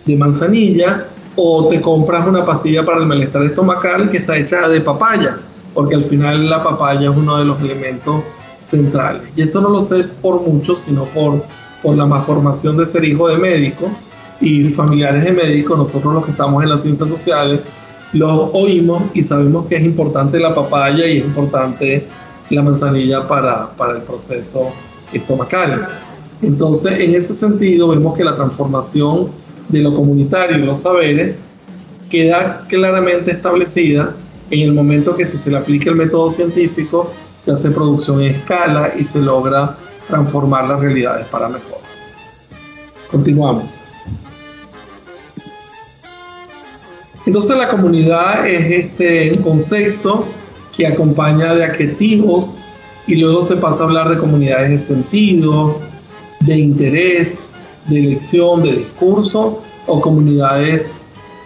[0.05, 4.81] de, manzanilla o te compras una pastilla para el malestar estomacal que está hecha de
[4.81, 5.38] papaya,
[5.73, 8.21] porque al final la papaya es uno de los elementos
[8.59, 9.23] centrales.
[9.36, 11.43] Y esto no lo sé por mucho, sino por,
[11.81, 13.89] por la formación de ser hijo de médico
[14.39, 17.61] y familiares de médicos, nosotros los que estamos en las ciencias sociales,
[18.14, 22.05] lo oímos y sabemos que es importante la papaya y es importante
[22.49, 24.72] la manzanilla para, para el proceso
[25.11, 25.88] estomacal.
[26.41, 29.30] Entonces, en ese sentido, vemos que la transformación
[29.70, 31.36] de lo comunitario y los saberes
[32.09, 34.16] queda claramente establecida
[34.51, 38.36] en el momento que si se le aplica el método científico, se hace producción en
[38.36, 39.76] escala y se logra
[40.07, 41.80] transformar las realidades para mejor.
[43.09, 43.80] Continuamos.
[47.26, 50.26] Entonces la comunidad es este concepto
[50.76, 52.57] que acompaña de adjetivos
[53.07, 55.80] y luego se pasa a hablar de comunidades de sentido,
[56.41, 57.51] de interés,
[57.88, 60.93] de elección, de discurso o comunidades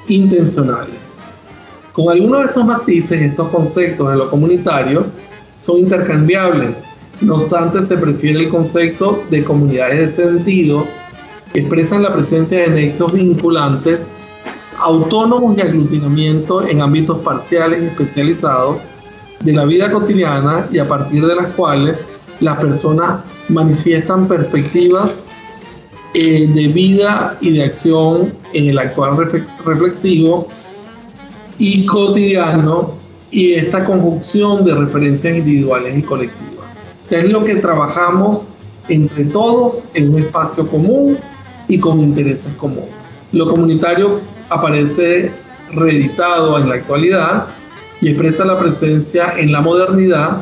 [0.08, 0.96] intencionales.
[1.94, 5.06] Con algunos de estos matices, estos conceptos de lo comunitario
[5.58, 6.76] son intercambiables.
[7.22, 10.88] No obstante, se prefiere el concepto de comunidades de sentido
[11.52, 14.06] que expresan la presencia de nexos vinculantes
[14.80, 18.78] autónomos y aglutinamiento en ámbitos parciales y especializados
[19.44, 21.98] de la vida cotidiana y a partir de las cuales
[22.40, 25.26] las personas manifiestan perspectivas
[26.14, 29.18] eh, de vida y de acción en el actual
[29.66, 30.48] reflexivo
[31.58, 32.94] y cotidiano
[33.32, 36.66] y esta conjunción de referencias individuales y colectivas.
[37.02, 38.48] O sea, es lo que trabajamos
[38.90, 41.18] entre todos en un espacio común
[41.68, 42.90] y con intereses comunes.
[43.32, 45.32] Lo comunitario aparece
[45.72, 47.48] reeditado en la actualidad
[48.02, 50.38] y expresa la presencia en la modernidad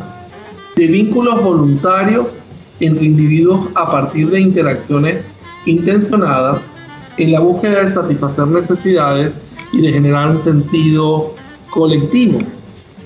[0.75, 2.37] de vínculos voluntarios
[2.79, 5.23] entre individuos a partir de interacciones
[5.65, 6.71] intencionadas
[7.17, 9.39] en la búsqueda de satisfacer necesidades
[9.71, 11.33] y de generar un sentido
[11.69, 12.39] colectivo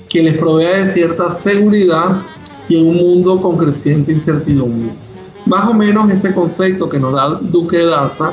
[0.08, 2.22] que les provea de cierta seguridad
[2.68, 4.90] y en un mundo con creciente incertidumbre.
[5.46, 8.32] Más o menos este concepto que nos da Duque Daza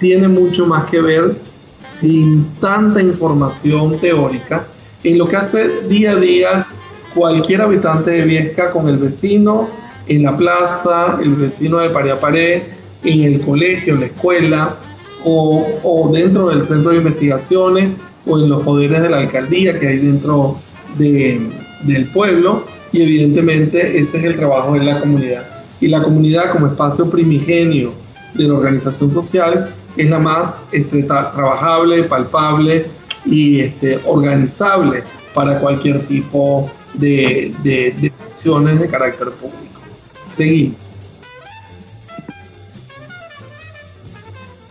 [0.00, 1.36] tiene mucho más que ver
[1.82, 4.64] sin tanta información teórica
[5.04, 6.66] en lo que hace día a día
[7.14, 9.68] cualquier habitante de Viesca con el vecino
[10.08, 12.62] en la plaza, el vecino de pared a
[13.04, 14.76] en el colegio, en la escuela
[15.24, 17.90] o, dentro del centro de investigaciones
[18.26, 20.58] o en los poderes de la alcaldía que hay dentro
[20.96, 25.46] del pueblo y evidentemente ese es el trabajo de la comunidad.
[25.80, 27.92] Y la comunidad como espacio primigenio
[28.34, 32.86] de la organización social es la más este, trabajable, palpable
[33.24, 35.02] y este, organizable
[35.34, 39.80] para cualquier tipo de, de decisiones de carácter público.
[40.20, 40.76] Seguimos.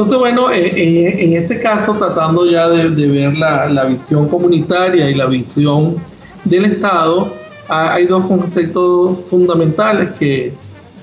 [0.02, 5.28] Entonces, bueno, eh, en, este caso, tratando ya de, ver la, visión comunitaria y la
[5.28, 5.98] visión
[6.44, 7.32] del Estado,
[7.68, 10.54] hay dos conceptos fundamentales que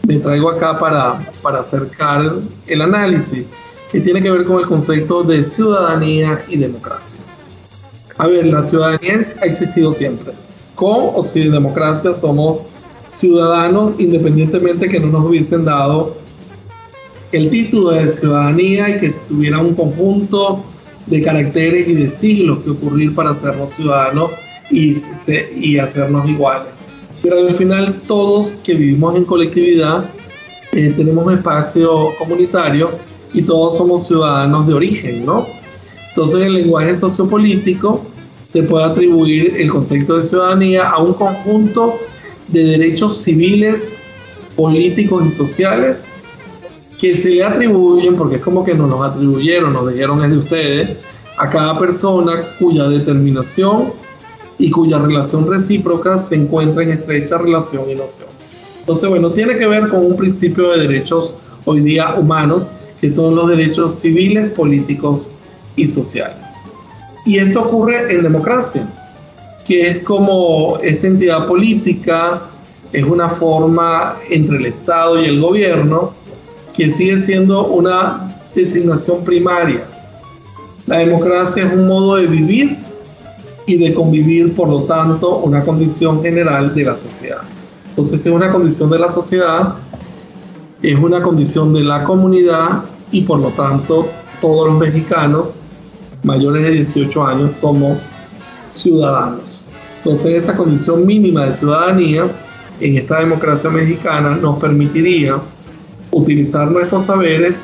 [0.06, 2.32] me traigo acá para, para acercar
[2.66, 3.44] el análisis,
[3.90, 7.18] que tiene que ver con el concepto de ciudadanía y democracia.
[8.18, 10.32] A ver, la ciudadanía ha existido siempre.
[10.74, 12.60] Con o sin democracia somos
[13.08, 16.16] ciudadanos independientemente que no nos hubiesen dado
[17.32, 20.62] el título de ciudadanía y que tuviera un conjunto
[21.06, 24.30] de caracteres y de siglos que ocurrir para hacernos ciudadanos
[24.70, 24.94] y,
[25.54, 26.72] y hacernos iguales.
[27.22, 30.08] Pero al final todos que vivimos en colectividad
[30.72, 32.90] eh, tenemos un espacio comunitario
[33.32, 35.46] y todos somos ciudadanos de origen, ¿no?
[36.10, 38.02] Entonces en el lenguaje sociopolítico
[38.52, 41.94] se puede atribuir el concepto de ciudadanía a un conjunto
[42.48, 43.96] de derechos civiles,
[44.56, 46.06] políticos y sociales
[46.98, 50.38] que se le atribuyen, porque es como que nos los atribuyeron, nos dijeron es de
[50.38, 50.96] ustedes,
[51.36, 53.92] a cada persona cuya determinación
[54.58, 58.28] y cuya relación recíproca se encuentra en estrecha relación y noción.
[58.80, 61.34] Entonces, bueno, tiene que ver con un principio de derechos
[61.64, 65.30] hoy día humanos, que son los derechos civiles, políticos
[65.76, 66.54] y sociales.
[67.24, 68.88] Y esto ocurre en democracia,
[69.66, 72.42] que es como esta entidad política
[72.92, 76.12] es una forma entre el Estado y el gobierno
[76.74, 79.82] que sigue siendo una designación primaria.
[80.86, 82.78] La democracia es un modo de vivir
[83.68, 87.42] y de convivir, por lo tanto, una condición general de la sociedad.
[87.90, 89.74] Entonces es una condición de la sociedad,
[90.82, 94.08] es una condición de la comunidad y por lo tanto
[94.40, 95.60] todos los mexicanos
[96.22, 98.08] mayores de 18 años somos
[98.64, 99.62] ciudadanos.
[99.98, 102.24] Entonces esa condición mínima de ciudadanía
[102.80, 105.36] en esta democracia mexicana nos permitiría
[106.10, 107.62] utilizar nuestros saberes,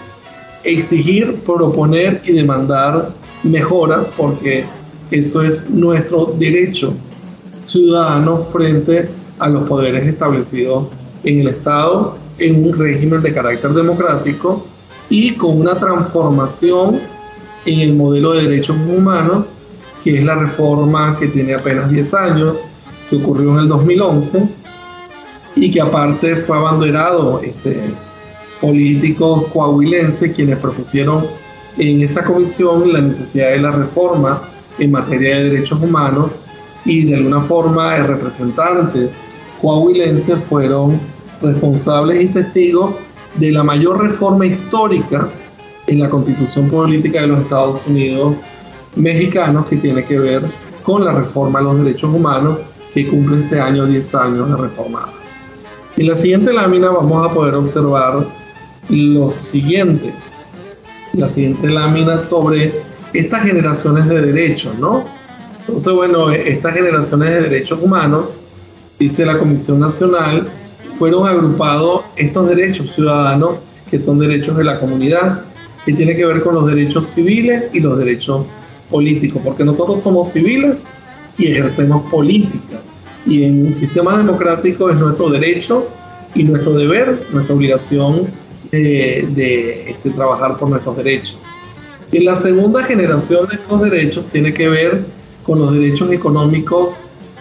[0.65, 3.09] exigir, proponer y demandar
[3.43, 4.67] mejoras porque
[5.11, 6.95] eso es nuestro derecho
[7.61, 10.89] ciudadano frente a los poderes establecidos
[11.25, 14.67] en el Estado en un régimen de carácter democrático
[15.09, 17.01] y con una transformación
[17.67, 19.53] en el modelo de derechos humanos,
[20.03, 22.59] que es la reforma que tiene apenas 10 años,
[23.09, 24.49] que ocurrió en el 2011
[25.57, 27.81] y que aparte fue abanderado este,
[28.61, 31.25] políticos coahuilenses quienes propusieron
[31.79, 34.43] en esa comisión la necesidad de la reforma
[34.79, 36.33] en materia de derechos humanos
[36.85, 39.21] y de alguna forma representantes
[39.61, 41.01] coahuilenses fueron
[41.41, 42.95] responsables y testigos
[43.37, 45.29] de la mayor reforma histórica
[45.87, 48.35] en la constitución política de los Estados Unidos
[48.97, 50.43] mexicanos que tiene que ver
[50.83, 52.59] con la reforma de los derechos humanos
[52.93, 55.13] que cumple este año 10 años de reformada.
[55.97, 58.25] En la siguiente lámina vamos a poder observar
[58.89, 60.13] lo siguiente.
[61.13, 62.83] La siguiente lámina sobre
[63.15, 65.05] estas generaciones de derechos, ¿no?
[65.61, 68.37] Entonces, bueno, estas generaciones de derechos humanos,
[68.99, 70.49] dice la Comisión Nacional,
[70.99, 73.61] fueron agrupados estos derechos ciudadanos
[73.91, 75.43] que son derechos de la comunidad,
[75.85, 78.47] que tiene que ver con los derechos civiles y los derechos
[78.91, 80.89] políticos, porque nosotros somos civiles
[81.39, 82.81] y ejercemos política.
[83.27, 85.89] Y en un sistema democrático es nuestro derecho
[86.35, 88.27] y nuestro deber, nuestra obligación
[88.71, 91.39] de, este, trabajar por nuestros derechos.
[92.15, 95.05] Y la segunda generación de estos derechos tiene que ver
[95.43, 96.95] con los derechos económicos,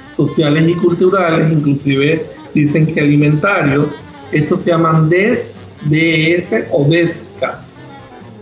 [0.08, 3.92] sociales y culturales, inclusive dicen que alimentarios.
[4.32, 7.64] Estos se llaman DES, DS o DESCA,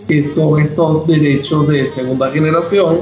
[0.08, 3.00] que son estos derechos de segunda generación.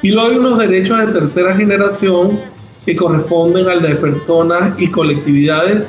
[0.00, 2.38] Y luego hay unos derechos de tercera generación
[2.86, 5.82] que corresponden al de personas y colectividades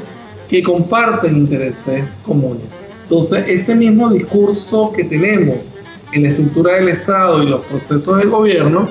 [0.50, 2.66] que comparten intereses comunes.
[3.04, 5.73] Entonces, este mismo discurso que tenemos
[6.14, 8.88] en la estructura del Estado y los procesos del gobierno,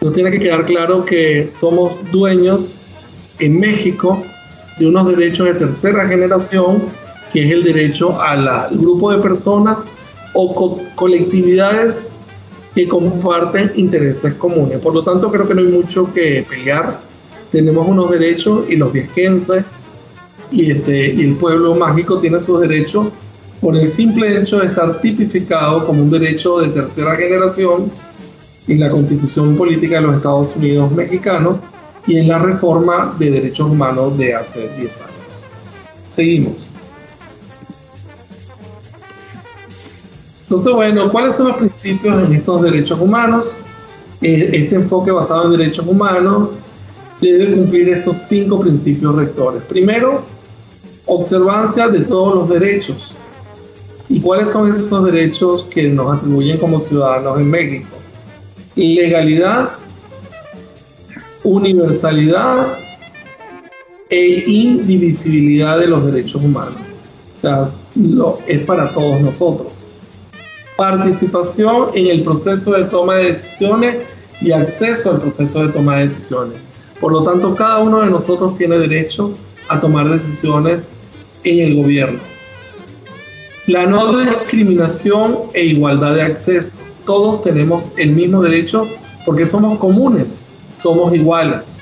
[0.00, 2.78] nos tiene que quedar claro que somos dueños
[3.38, 4.22] en México
[4.78, 6.82] de unos derechos de tercera generación,
[7.32, 9.86] que es el derecho al grupo de personas
[10.32, 12.12] o colectividades
[12.74, 14.78] que comparten intereses comunes.
[14.78, 16.98] Por lo tanto, creo que no hay mucho que pelear.
[17.52, 19.64] Tenemos unos derechos y los viesquenses
[20.50, 23.06] y, este, y el pueblo mágico tiene sus derechos
[23.60, 27.90] por el simple hecho de estar tipificado como un derecho de tercera generación
[28.68, 31.58] en la constitución política de los Estados Unidos mexicanos
[32.06, 35.44] y en la reforma de derechos humanos de hace 10 años.
[36.06, 36.68] Seguimos.
[40.42, 43.56] Entonces, bueno, ¿cuáles son los principios en estos derechos humanos?
[44.20, 46.50] Eh, este enfoque basado en derechos humanos
[47.20, 49.62] debe cumplir estos cinco principios rectores.
[49.64, 50.22] Primero,
[51.06, 53.14] observancia de todos los derechos.
[54.14, 57.88] ¿Y cuáles son esos derechos que nos atribuyen como ciudadanos en México?
[58.76, 59.70] Legalidad,
[61.42, 62.78] universalidad
[64.10, 66.78] e indivisibilidad de los derechos humanos.
[67.34, 67.64] O sea,
[68.46, 69.72] es para todos nosotros.
[70.76, 73.96] Participación en el proceso de toma de decisiones
[74.40, 76.54] y acceso al proceso de toma de decisiones.
[77.00, 79.32] Por lo tanto, cada uno de nosotros tiene derecho
[79.66, 80.88] a tomar decisiones
[81.42, 82.33] en el gobierno
[83.66, 86.78] la no discriminación e igualdad de acceso.
[87.06, 88.86] Todos tenemos el mismo derecho
[89.24, 90.38] porque somos comunes,
[90.70, 91.76] somos iguales.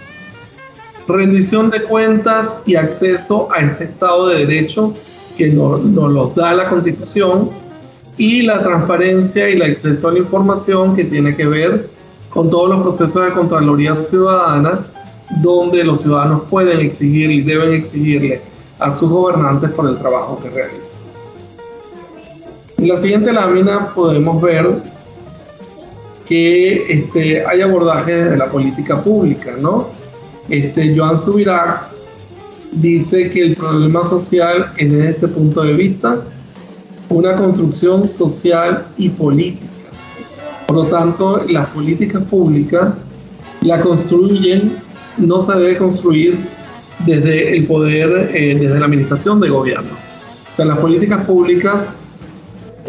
[1.08, 4.94] Rendición de cuentas y acceso a este Estado de Derecho
[5.36, 7.50] que nos, nos los da la Constitución
[8.16, 11.88] y la transparencia y el acceso a la información que tiene que ver
[12.30, 14.80] con todos los procesos de Contraloría Ciudadana,
[15.42, 18.40] donde los ciudadanos pueden exigir y deben exigirle
[18.78, 21.01] a sus gobernantes por el trabajo que realizan.
[22.82, 24.68] En la siguiente lámina podemos ver
[26.26, 29.90] que este, hay abordajes de la política pública, ¿no?
[30.48, 31.92] Este, Joan Subirac
[32.72, 36.24] dice que el problema social es desde este punto de vista
[37.08, 39.68] una construcción social y política.
[40.66, 42.94] Por lo tanto, las políticas públicas
[43.60, 44.76] la construyen,
[45.18, 46.36] no se debe construir
[47.06, 49.92] desde el poder, eh, desde la administración de gobierno.
[50.52, 51.94] O sea, las políticas públicas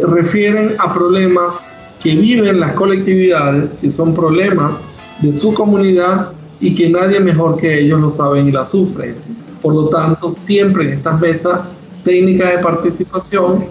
[0.08, 1.66] refieren a problemas
[2.02, 4.82] que viven las colectividades, que son problemas
[5.22, 9.16] de su comunidad y que nadie mejor que ellos lo saben y la sufren.
[9.62, 11.62] Por lo tanto, siempre en estas mesas
[12.04, 13.66] técnicas de participación,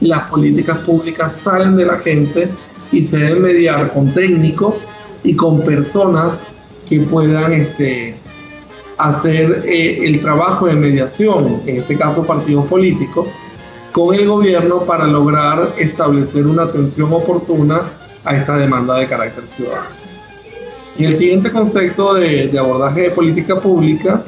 [0.00, 2.48] las políticas públicas salen de la gente
[2.92, 4.86] y se deben mediar con técnicos
[5.22, 6.44] y con personas
[6.88, 8.16] que puedan este,
[8.98, 13.26] hacer eh, el trabajo de mediación, en este caso partidos políticos,
[13.96, 17.80] con el gobierno para lograr establecer una atención oportuna
[18.26, 19.86] a esta demanda de carácter ciudadano.
[20.98, 24.22] Y el siguiente concepto de, abordaje de política pública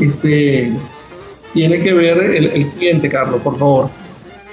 [0.00, 0.72] este,
[1.52, 3.88] tiene que ver, el, el siguiente, Carlos, por favor,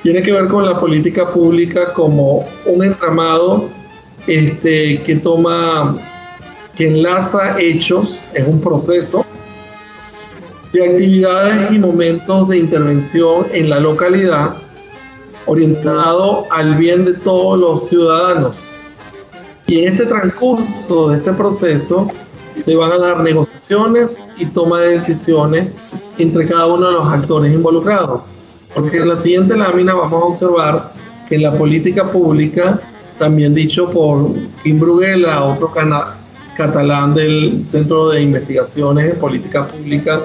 [0.03, 3.68] tiene que ver con la política pública como un entramado
[4.28, 5.97] este, que toma,
[6.76, 9.26] que enlaza hechos, es un proceso
[10.74, 14.56] de actividades y momentos de intervención en la localidad
[15.46, 18.58] orientado al bien de todos los ciudadanos.
[19.68, 22.10] Y en este transcurso de este proceso
[22.54, 25.70] se van a dar negociaciones y toma de decisiones
[26.18, 28.22] entre cada uno de los actores involucrados.
[28.74, 30.94] Porque en la siguiente lámina vamos a observar
[31.28, 32.80] que en la política pública,
[33.20, 34.32] también dicho por
[34.64, 35.72] Kim Bruguela, otro
[36.56, 40.22] catalán del Centro de Investigaciones en Política Pública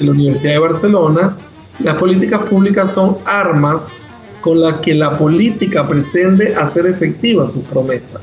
[0.00, 1.36] de la Universidad de Barcelona,
[1.78, 3.96] las políticas públicas son armas
[4.40, 8.20] con las que la política pretende hacer efectiva sus promesas.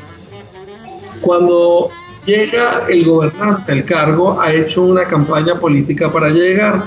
[1.21, 1.89] Cuando
[2.25, 6.84] llega el gobernante al cargo, ha hecho una campaña política para llegar,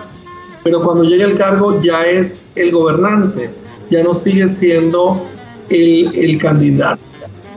[0.64, 3.50] pero cuando llega al cargo ya es el gobernante,
[3.90, 5.24] ya no sigue siendo
[5.68, 7.00] el, el candidato.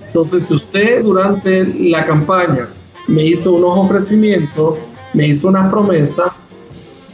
[0.07, 2.67] Entonces, si usted durante la campaña
[3.07, 4.75] me hizo unos ofrecimientos,
[5.13, 6.31] me hizo unas promesas,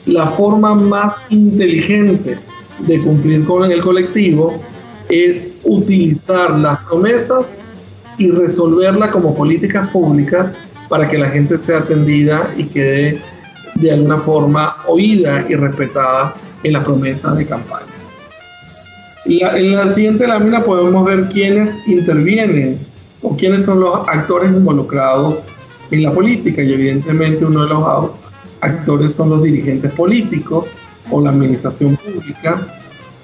[0.09, 2.37] la forma más inteligente
[2.79, 4.59] de cumplir con el colectivo
[5.07, 7.61] es utilizar las promesas
[8.17, 10.47] y resolverla como políticas públicas
[10.87, 13.21] para que la gente sea atendida y quede
[13.75, 17.85] de alguna forma oída y respetada en las promesas de campaña.
[19.25, 22.79] en la siguiente lámina podemos ver quiénes intervienen
[23.21, 25.45] o quiénes son los actores involucrados
[25.91, 27.83] en la política y evidentemente uno de los
[28.61, 30.67] actores son los dirigentes políticos
[31.11, 32.67] o la administración pública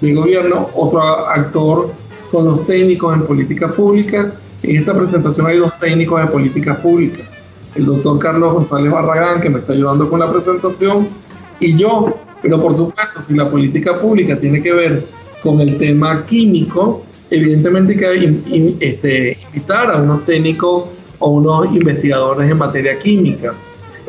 [0.00, 0.68] de gobierno.
[0.74, 1.90] Otro actor
[2.22, 4.32] son los técnicos en política pública.
[4.62, 7.22] En esta presentación hay dos técnicos de política pública.
[7.74, 11.08] El doctor Carlos González Barragán, que me está ayudando con la presentación,
[11.60, 12.18] y yo.
[12.42, 15.04] Pero por supuesto, si la política pública tiene que ver
[15.42, 20.84] con el tema químico, evidentemente hay que este, invitar a unos técnicos
[21.18, 23.54] o unos investigadores en materia química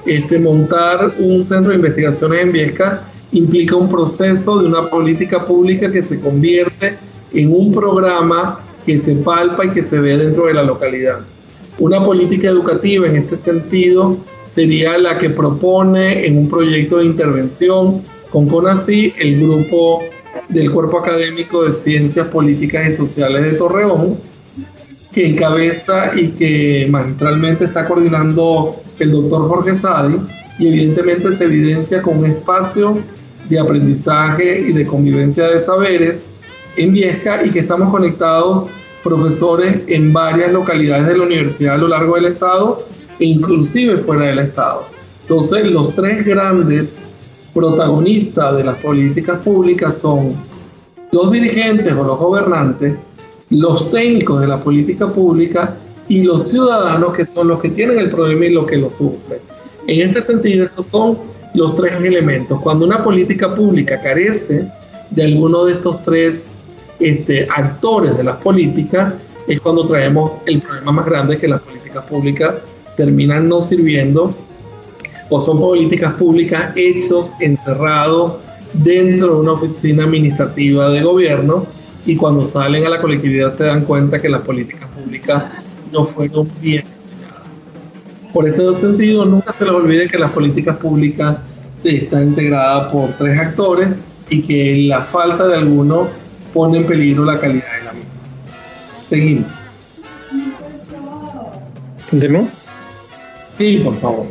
[0.05, 5.91] este, montar un centro de investigaciones en Viesca implica un proceso de una política pública
[5.91, 6.97] que se convierte
[7.33, 11.19] en un programa que se palpa y que se ve dentro de la localidad.
[11.79, 18.01] Una política educativa en este sentido sería la que propone en un proyecto de intervención
[18.31, 20.01] con CONACI el grupo
[20.49, 24.17] del Cuerpo Académico de Ciencias Políticas y Sociales de Torreón,
[25.11, 30.15] que encabeza y que magistralmente está coordinando el doctor Jorge Sadi
[30.59, 32.97] y evidentemente se evidencia con un espacio
[33.49, 36.27] de aprendizaje y de convivencia de saberes
[36.75, 38.69] en Viesca y que estamos conectados
[39.03, 42.83] profesores en varias localidades de la universidad a lo largo del estado
[43.19, 44.85] e inclusive fuera del estado.
[45.21, 47.07] Entonces los tres grandes
[47.53, 50.33] protagonistas de las políticas públicas son
[51.11, 52.95] los dirigentes o los gobernantes,
[53.49, 55.75] los técnicos de la política pública
[56.09, 59.39] y los ciudadanos que son los que tienen el problema y los que lo sufren.
[59.87, 61.17] En este sentido, estos son
[61.53, 62.59] los tres elementos.
[62.61, 64.67] Cuando una política pública carece
[65.09, 66.65] de alguno de estos tres
[66.99, 69.13] este, actores de las políticas,
[69.47, 72.55] es cuando traemos el problema más grande que las políticas públicas
[72.97, 74.35] terminan no sirviendo
[75.29, 78.33] o son políticas públicas hechos, encerrados
[78.73, 81.65] dentro de una oficina administrativa de gobierno
[82.05, 85.43] y cuando salen a la colectividad se dan cuenta que las políticas públicas
[85.91, 87.27] no fueron bien diseñadas.
[88.33, 91.37] Por este sentido, nunca se les olvide que las políticas públicas
[91.83, 93.89] están integradas por tres actores
[94.29, 96.07] y que la falta de alguno
[96.53, 98.09] pone en peligro la calidad de la misma.
[98.99, 99.45] Seguimos.
[102.09, 102.47] ¿Continúo?
[103.47, 104.25] Sí, por favor.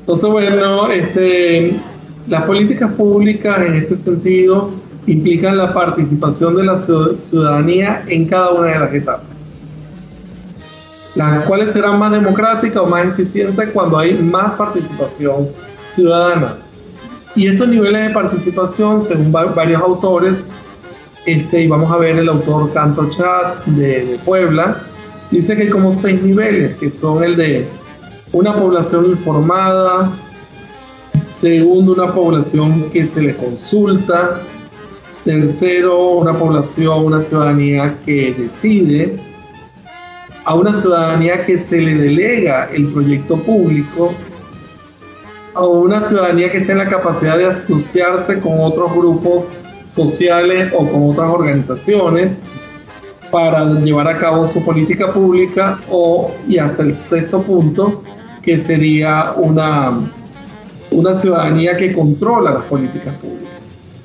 [0.00, 1.74] Entonces, bueno, este,
[2.28, 4.70] las políticas públicas en este sentido
[5.06, 9.35] implican la participación de la ciudadanía en cada una de las etapas
[11.16, 15.48] las cuales serán más democráticas o más eficientes cuando hay más participación
[15.86, 16.56] ciudadana.
[17.34, 20.46] Y estos niveles de participación, según varios autores,
[21.24, 24.80] este, y vamos a ver el autor Canto Chat de, Puebla,
[25.30, 27.66] dice que hay como seis niveles, que son el de
[28.32, 30.12] una población informada,
[31.30, 34.40] segundo una población que se le consulta,
[35.24, 39.18] tercero una población, una ciudadanía que decide,
[40.46, 44.14] a una ciudadanía que se le delega el proyecto público,
[45.54, 49.50] a una ciudadanía que tiene la capacidad de asociarse con otros grupos
[49.86, 52.38] sociales o con otras organizaciones
[53.32, 58.04] para llevar a cabo su política pública o y hasta el sexto punto
[58.40, 59.98] que sería una,
[60.92, 63.56] una ciudadanía que controla las políticas públicas.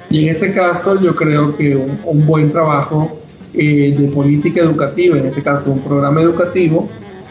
[0.10, 3.21] Y en este caso yo creo que un, buen trabajo
[3.54, 6.88] eh, de política educativa, en este caso un programa educativo,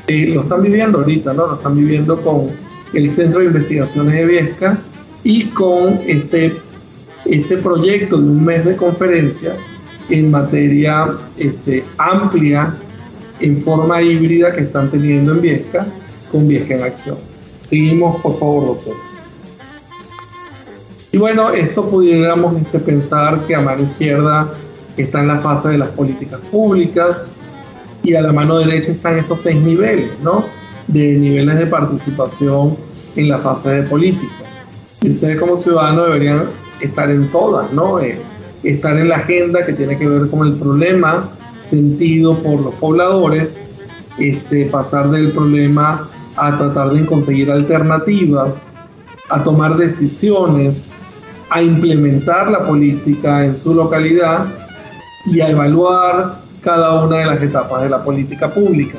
[0.07, 1.47] eh, lo están viviendo ahorita, ¿no?
[1.47, 2.49] Lo están viviendo con
[2.93, 4.79] el Centro de Investigaciones de Viesca
[5.23, 6.57] y con este,
[7.25, 9.55] este proyecto de un mes de conferencia
[10.09, 12.75] en materia este, amplia,
[13.41, 15.87] en forma híbrida que están teniendo en Viesca,
[16.31, 17.17] con Viesca en Acción.
[17.59, 18.97] Seguimos, por favor, doctor.
[21.13, 24.53] Y bueno, esto pudiéramos este, pensar que a mano izquierda
[25.03, 27.33] está en la fase de las políticas públicas
[28.03, 30.45] y a la mano derecha están estos seis niveles, ¿no?
[30.87, 32.77] De niveles de participación
[33.17, 34.33] en la fase de política.
[35.03, 36.45] Y ustedes como ciudadanos deberían
[36.81, 38.01] estar en todas, ¿no?
[38.01, 38.21] Eh,
[38.63, 41.29] estar en la agenda que tiene que ver con el problema
[41.59, 43.61] sentido por los pobladores,
[44.19, 48.67] este, pasar del problema a tratar de conseguir alternativas,
[49.29, 50.93] a tomar decisiones,
[51.51, 54.47] a implementar la política en su localidad
[55.27, 58.99] y a evaluar cada una de las etapas de la política pública.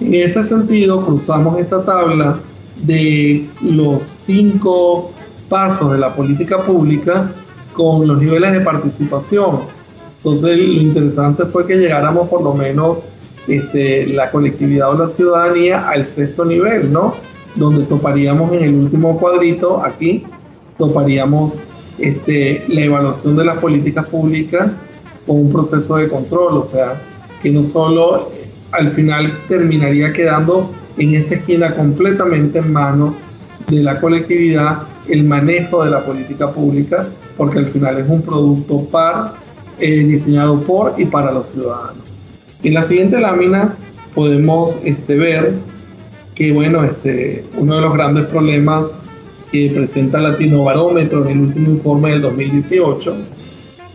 [0.00, 2.38] En este sentido, cruzamos esta tabla
[2.82, 5.12] de los cinco
[5.48, 7.30] pasos de la política pública
[7.72, 9.60] con los niveles de participación.
[10.18, 12.98] Entonces, lo interesante fue que llegáramos por lo menos
[13.48, 17.14] este, la colectividad o la ciudadanía al sexto nivel, ¿no?
[17.54, 20.24] Donde toparíamos en el último cuadrito, aquí,
[20.78, 21.58] toparíamos
[21.98, 24.70] este, la evaluación de las políticas públicas
[25.26, 27.00] con un proceso de control, o sea,
[27.42, 28.30] que no solo
[28.72, 33.14] al final terminaría quedando en esta esquina completamente en manos
[33.68, 37.06] de la colectividad el manejo de la política pública,
[37.36, 39.34] porque al final es un producto par,
[39.78, 42.02] eh, diseñado por y para los ciudadanos.
[42.62, 43.74] En la siguiente lámina
[44.14, 45.54] podemos este, ver
[46.34, 48.86] que bueno, este, uno de los grandes problemas
[49.50, 53.16] que presenta Latino Barómetro en el último informe del 2018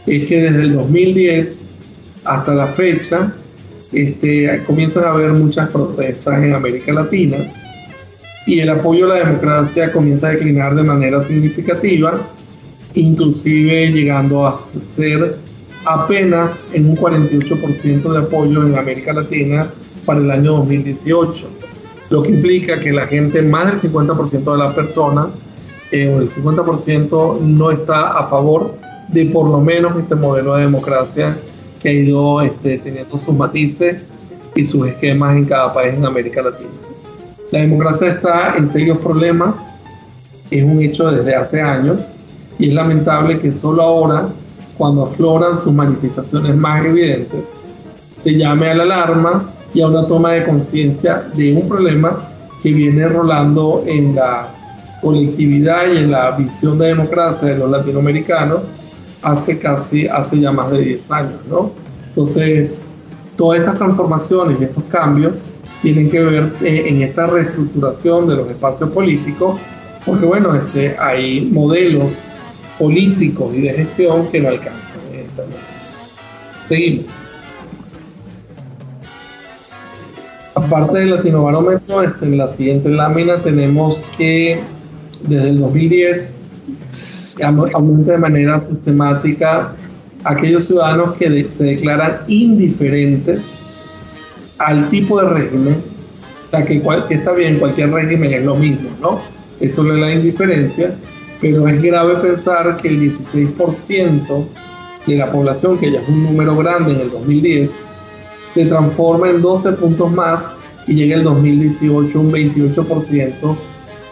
[0.07, 1.69] es que desde el 2010
[2.23, 3.33] hasta la fecha
[3.91, 7.37] este, comienzan a haber muchas protestas en América Latina
[8.45, 12.17] y el apoyo a la democracia comienza a declinar de manera significativa,
[12.93, 14.61] inclusive llegando a
[14.95, 15.37] ser
[15.85, 19.69] apenas en un 48% de apoyo en América Latina
[20.05, 21.45] para el año 2018,
[22.09, 25.27] lo que implica que la gente, más del 50% de las personas,
[25.91, 28.77] eh, el 50% no está a favor
[29.07, 31.37] de por lo menos este modelo de democracia
[31.79, 34.03] que ha ido este, teniendo sus matices
[34.55, 36.69] y sus esquemas en cada país en América Latina.
[37.51, 39.65] La democracia está en serios problemas,
[40.51, 42.13] es un hecho desde hace años
[42.59, 44.27] y es lamentable que solo ahora,
[44.77, 47.53] cuando afloran sus manifestaciones más evidentes,
[48.13, 52.17] se llame a la alarma y a una toma de conciencia de un problema
[52.63, 54.47] que viene rolando en la
[55.01, 58.61] colectividad y en la visión de democracia de los latinoamericanos
[59.21, 61.71] hace casi, hace ya más de 10 años, ¿no?
[62.09, 62.71] Entonces,
[63.35, 65.33] todas estas transformaciones y estos cambios
[65.81, 69.59] tienen que ver eh, en esta reestructuración de los espacios políticos,
[70.05, 72.11] porque bueno, este, hay modelos
[72.79, 75.01] políticos y de gestión que no alcanzan.
[76.53, 77.05] Seguimos.
[80.55, 84.59] Aparte del Latinobarómetro, este, en la siguiente lámina tenemos que
[85.27, 86.39] desde el 2010
[87.41, 89.73] aumenta de manera sistemática
[90.23, 93.53] aquellos ciudadanos que se declaran indiferentes
[94.57, 95.83] al tipo de régimen,
[96.43, 99.21] o sea, que, que está bien, cualquier régimen es lo mismo, ¿no?
[99.59, 100.95] Eso es la indiferencia,
[101.41, 104.45] pero es grave pensar que el 16%
[105.05, 107.79] de la población, que ya es un número grande en el 2010,
[108.45, 110.49] se transforma en 12 puntos más
[110.87, 113.57] y llega el 2018 un 28%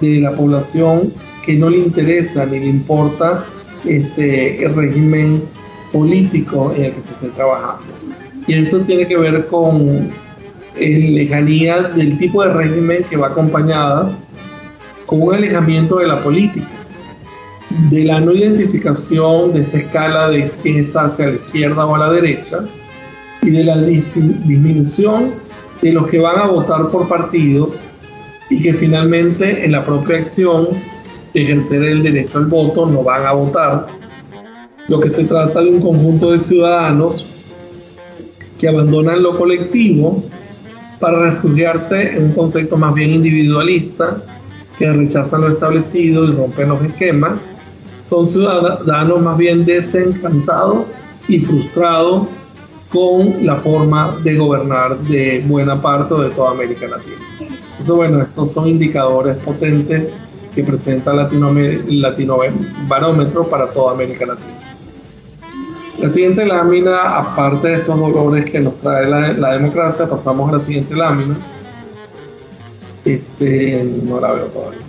[0.02, 1.14] de la población
[1.46, 3.46] que no le interesa ni le importa
[3.86, 5.44] este, el régimen
[5.92, 7.86] político en el que se esté trabajando.
[8.48, 10.10] Y esto tiene que ver con
[10.76, 14.12] la lejanía del tipo de régimen que va acompañada
[15.06, 16.68] con un alejamiento de la política,
[17.90, 22.00] de la no identificación de esta escala de quién está hacia la izquierda o a
[22.00, 22.60] la derecha
[23.42, 25.32] y de la disminución
[25.82, 27.80] de los que van a votar por partidos
[28.50, 30.68] y que finalmente en la propia acción
[31.36, 33.88] ejercer el derecho al voto no van a votar.
[34.88, 37.26] Lo que se trata de un conjunto de ciudadanos
[38.60, 40.24] que abandonan lo colectivo
[41.00, 44.18] para refugiarse en un concepto más bien individualista,
[44.80, 47.34] que rechazan lo establecido y rompen los esquemas.
[48.04, 50.86] Son ciudadanos más bien desencantados
[51.28, 52.28] y frustrados
[52.90, 57.16] con la forma de gobernar de buena parte de toda América Latina.
[57.80, 60.14] Eso bueno, estos son indicadores potentes
[60.56, 62.38] que presenta Latino, Latino
[62.88, 64.54] Barómetro para toda América Latina.
[66.00, 70.60] La siguiente lámina, aparte de estos dolores que nos trae la, democracia, pasamos a la
[70.62, 71.36] siguiente lámina.
[73.04, 74.80] Este, no la veo todavía.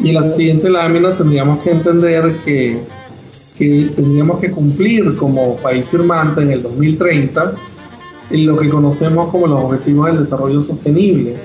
[0.00, 2.80] Y en la siguiente lámina tendríamos que entender que,
[3.58, 7.52] que tendríamos que cumplir como país firmante en el 2030
[8.30, 11.36] en lo que conocemos como los Objetivos del Desarrollo Sostenible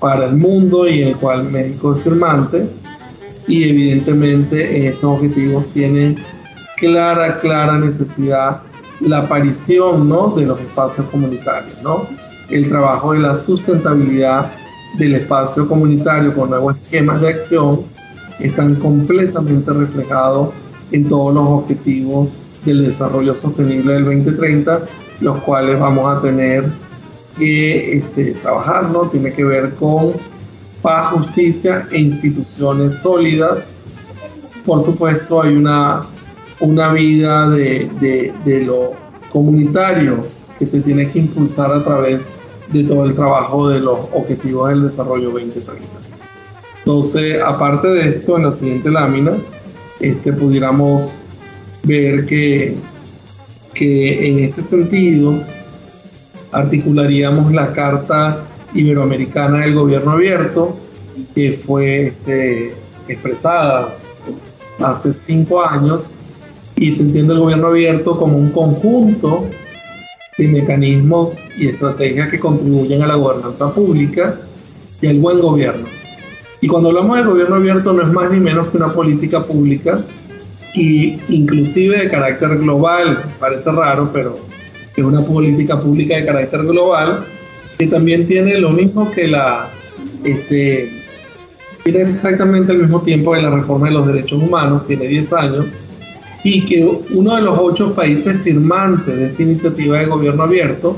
[0.00, 2.68] para el mundo y en el cual México es firmante.
[3.46, 6.16] Y evidentemente en estos objetivos tienen
[6.76, 8.62] clara, clara necesidad
[9.00, 10.28] la aparición ¿no?
[10.30, 12.06] de los espacios comunitarios, ¿no?
[12.50, 14.50] el trabajo de la sustentabilidad
[14.98, 17.82] del espacio comunitario con nuevos esquemas de acción
[18.40, 20.50] están completamente reflejados
[20.92, 22.28] en todos los objetivos
[22.64, 24.80] del desarrollo sostenible del 2030,
[25.20, 26.64] los cuales vamos a tener
[27.38, 29.02] que este, trabajar, ¿no?
[29.08, 30.12] Tiene que ver con
[30.82, 33.70] paz, justicia e instituciones sólidas.
[34.64, 36.02] Por supuesto, hay una,
[36.60, 37.90] una vida de,
[38.44, 38.92] de, lo
[39.30, 40.24] comunitario
[40.58, 42.30] que se tiene que impulsar a través
[42.72, 45.82] de todo el trabajo de los objetivos del desarrollo 2030.
[46.80, 49.32] Entonces, aparte de esto, en la siguiente lámina,
[50.00, 51.20] este, pudiéramos
[51.84, 52.74] ver que,
[53.74, 55.34] que en este sentido,
[56.52, 58.44] articularíamos la Carta
[58.74, 60.76] Iberoamericana del Gobierno Abierto,
[61.34, 62.74] que fue este,
[63.08, 63.94] expresada
[64.78, 66.12] hace cinco años
[66.76, 69.46] y se entiende el gobierno abierto como un conjunto
[70.36, 74.36] de mecanismos y estrategias que contribuyen a la gobernanza pública
[75.00, 75.86] y al buen gobierno.
[76.60, 80.00] Y cuando hablamos de gobierno abierto no es más ni menos que una política pública
[80.74, 84.38] y inclusive de carácter global, parece raro, pero
[85.00, 87.24] es una política pública de carácter global,
[87.78, 89.70] que también tiene lo mismo que la,
[90.24, 90.90] este,
[91.84, 95.66] tiene exactamente el mismo tiempo que la reforma de los derechos humanos, tiene 10 años,
[96.44, 100.96] y que uno de los ocho países firmantes de esta iniciativa de gobierno abierto,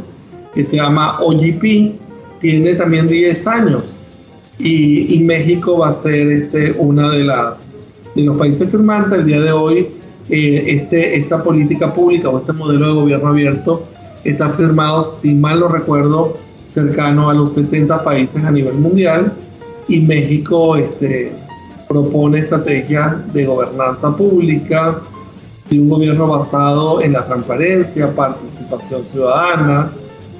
[0.54, 1.94] que se llama OGP,
[2.40, 3.96] tiene también 10 años.
[4.58, 7.64] Y, y México va a ser este, una de las
[8.14, 9.20] de los países firmantes.
[9.20, 9.88] El día de hoy
[10.28, 13.84] eh, este, esta política pública o este modelo de gobierno abierto
[14.24, 19.32] está firmado, si mal no recuerdo, cercano a los 70 países a nivel mundial
[19.88, 21.32] y México este,
[21.88, 25.00] propone estrategias de gobernanza pública,
[25.68, 29.90] de un gobierno basado en la transparencia, participación ciudadana,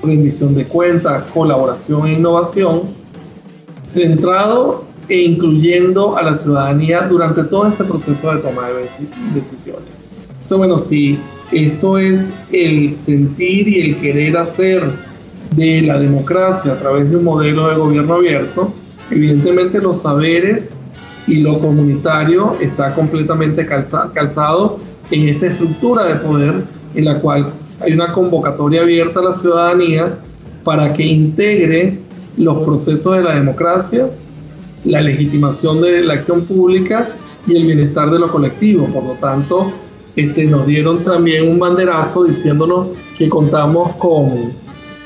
[0.03, 2.83] rendición de cuentas, colaboración e innovación,
[3.83, 8.89] centrado e incluyendo a la ciudadanía durante todo este proceso de toma de
[9.35, 9.89] decisiones.
[10.39, 11.19] Eso, bueno, si
[11.51, 14.83] esto es el sentir y el querer hacer
[15.57, 18.73] de la democracia a través de un modelo de gobierno abierto,
[19.11, 20.77] evidentemente los saberes
[21.27, 24.79] y lo comunitario está completamente calzado
[25.11, 26.63] en esta estructura de poder
[26.95, 27.53] en la cual
[27.83, 30.19] hay una convocatoria abierta a la ciudadanía
[30.63, 31.99] para que integre
[32.37, 34.09] los procesos de la democracia
[34.85, 37.09] la legitimación de la acción pública
[37.47, 38.87] y el bienestar de lo colectivo.
[38.87, 39.73] Por lo tanto,
[40.17, 44.53] este, nos dieron también un banderazo diciéndonos que contamos con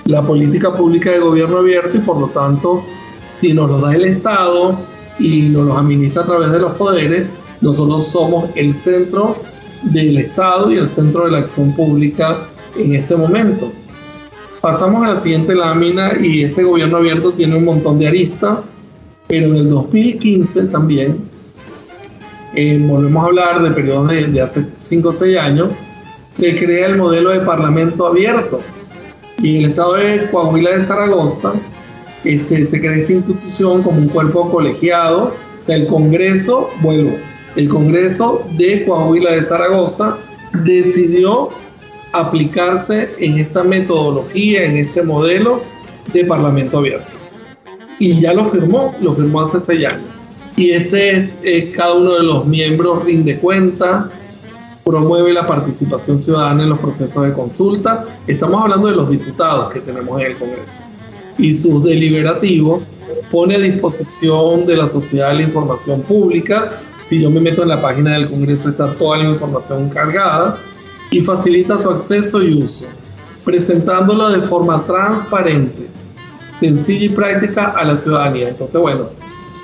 [0.07, 2.85] la política pública de gobierno abierto y por lo tanto,
[3.27, 4.79] si nos lo da el Estado
[5.19, 7.27] y nos los administra a través de los poderes,
[7.61, 9.37] nosotros somos el centro
[9.83, 12.39] del Estado y el centro de la acción pública
[12.77, 13.73] en este momento.
[14.61, 18.61] Pasamos a la siguiente lámina y este gobierno abierto tiene un montón de aristas
[19.27, 21.19] pero en el 2015 también,
[22.55, 25.69] eh, volvemos a hablar de periodos de, hace 5 o 6 años,
[26.29, 28.61] se crea el modelo de parlamento abierto.
[29.39, 31.53] Y en el estado de Coahuila de Zaragoza
[32.25, 37.17] este, se crea esta institución como un cuerpo colegiado, o sea, el Congreso, vuelvo,
[37.57, 40.17] el Congreso de Coahuila de Zaragoza
[40.65, 41.51] decidió
[42.13, 45.63] aplicarse en esta metodología, en este modelo
[46.13, 47.14] de parlamento abierto
[47.99, 50.03] y ya lo firmó, lo firmó hace seis años.
[50.57, 51.39] Y este es,
[51.77, 54.11] cada uno de los miembros rinde cuenta,
[54.85, 58.05] promueve la participación ciudadana en los procesos de consulta.
[58.27, 60.81] Estamos hablando de los diputados que tenemos en el Congreso.
[61.37, 62.83] y sus deliberativos
[63.33, 66.81] pone a disposición de la sociedad la información pública.
[66.99, 70.59] Si yo me meto en la página del Congreso está toda la información cargada
[71.11, 72.87] y facilita su acceso y uso,
[73.45, 75.89] presentándola de forma transparente,
[76.55, 78.49] sencilla y práctica a la ciudadanía.
[78.49, 79.09] Entonces, bueno,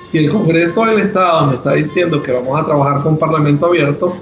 [0.02, 4.16] si el Congreso del Estado me está diciendo que vamos a trabajar con Parlamento abierto,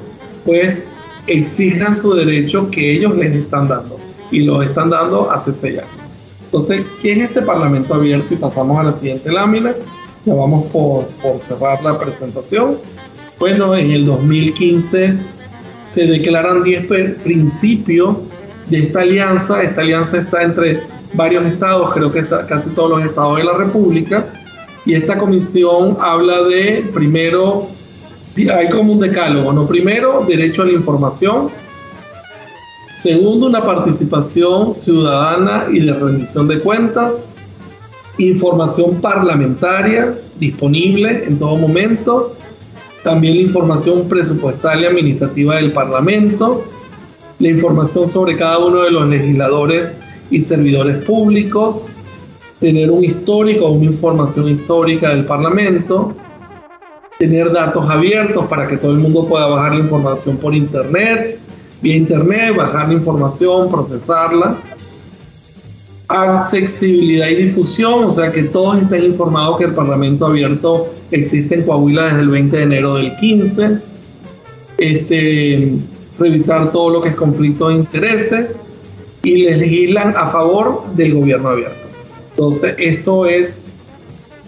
[0.45, 0.85] pues
[1.27, 3.99] exijan su derecho que ellos les están dando
[4.31, 5.91] y lo están dando hace seis años.
[6.45, 8.33] Entonces, ¿qué es este Parlamento abierto?
[8.33, 9.75] Y pasamos a la siguiente lámina.
[10.25, 12.79] Ya vamos por, por cerrar la presentación.
[13.39, 15.15] Bueno, en el 2015
[15.85, 16.87] se declaran 10
[17.23, 18.17] principios
[18.69, 19.63] de esta alianza.
[19.63, 20.83] Esta alianza está entre
[21.15, 24.27] varios estados, creo que casi todos los estados de la República.
[24.85, 27.69] Y esta comisión habla de, primero,
[28.37, 29.67] hay como un decálogo, ¿no?
[29.67, 31.51] Primero, derecho a la información.
[32.89, 37.29] Segundo, una participación ciudadana y de rendición de cuentas.
[38.19, 42.35] Información parlamentaria disponible en todo momento.
[43.05, 46.65] También la información presupuestal y administrativa del Parlamento.
[47.39, 49.95] La información sobre cada uno de los legisladores
[50.31, 51.87] y servidores públicos.
[52.61, 56.15] Tener un histórico, una información histórica del Parlamento
[57.19, 61.39] tener datos abiertos para que todo el mundo pueda bajar la información por internet,
[61.83, 64.57] vía internet, bajar la información, procesarla.
[66.07, 71.65] Accesibilidad y difusión, o sea que todos estén informados que el Parlamento abierto existe en
[71.65, 73.79] Coahuila desde el 20 de enero del 15.
[74.79, 75.73] Este,
[76.19, 78.61] revisar todo lo que es conflicto de intereses
[79.23, 81.87] y legislan a favor del gobierno abierto.
[82.31, 83.69] Entonces, esto es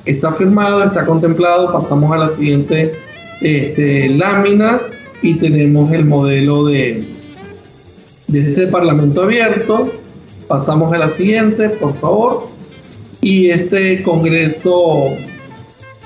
[0.04, 2.92] está firmado, está contemplado, pasamos a la siguiente
[3.40, 4.80] este, lámina
[5.22, 7.04] y tenemos el modelo de,
[8.28, 9.92] de este Parlamento abierto.
[10.48, 12.48] Pasamos a la siguiente, por favor.
[13.20, 15.10] Y este Congreso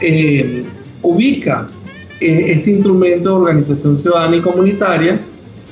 [0.00, 0.64] eh,
[1.02, 1.68] ubica
[2.20, 5.20] eh, este instrumento de organización ciudadana y comunitaria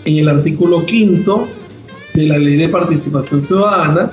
[0.04, 1.48] en el artículo quinto
[2.14, 4.10] de la Ley de Participación Ciudadana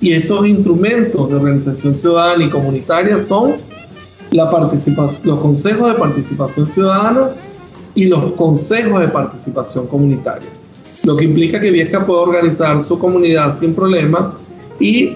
[0.00, 3.56] y estos instrumentos de organización ciudadana y comunitaria son
[4.30, 7.30] la los consejos de participación ciudadana
[7.94, 10.48] y los consejos de participación comunitaria.
[11.04, 14.34] Lo que implica que Viesca puede organizar su comunidad sin problema
[14.78, 15.14] y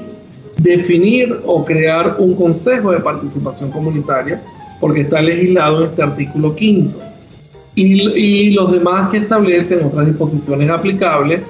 [0.58, 4.42] definir o crear un consejo de participación comunitaria,
[4.80, 6.98] porque está legislado en este artículo quinto.
[7.74, 11.40] Y, y los demás que establecen otras disposiciones aplicables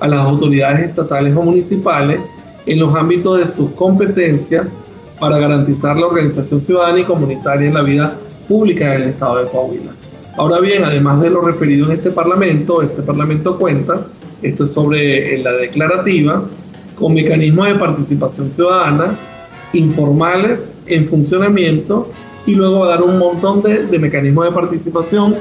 [0.00, 2.20] a las autoridades estatales o municipales
[2.66, 4.76] en los ámbitos de sus competencias
[5.18, 9.92] para garantizar la organización ciudadana y comunitaria en la vida pública del Estado de Coahuila.
[10.36, 14.06] Ahora bien, además de lo referido en este Parlamento, este Parlamento cuenta,
[14.42, 16.44] esto es sobre eh, la declarativa,
[16.96, 19.16] con mecanismos de participación ciudadana
[19.72, 22.10] informales en funcionamiento
[22.46, 25.34] y luego va a dar un montón de, mecanismos de participación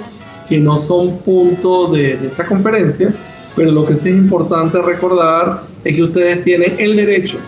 [0.50, 3.14] que no son puntos de, de esta conferencia,
[3.58, 7.40] pero lo que sí es importante recordar es que ustedes tienen el derecho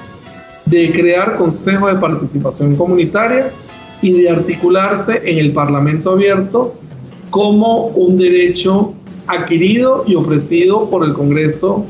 [0.65, 3.51] de crear consejos de participación comunitaria
[4.01, 6.73] y de articularse en el Parlamento abierto
[7.29, 8.95] como un derecho
[9.27, 11.85] adquirido y ofrecido por el Congreso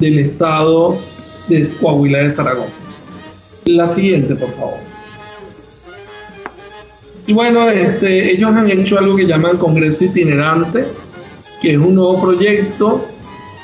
[0.00, 0.98] del Estado
[1.48, 2.84] de Coahuila de Zaragoza.
[3.66, 4.78] La siguiente, por favor.
[7.28, 10.86] Y bueno, este, ellos han hecho algo que llaman Congreso Itinerante,
[11.62, 13.13] que es un nuevo proyecto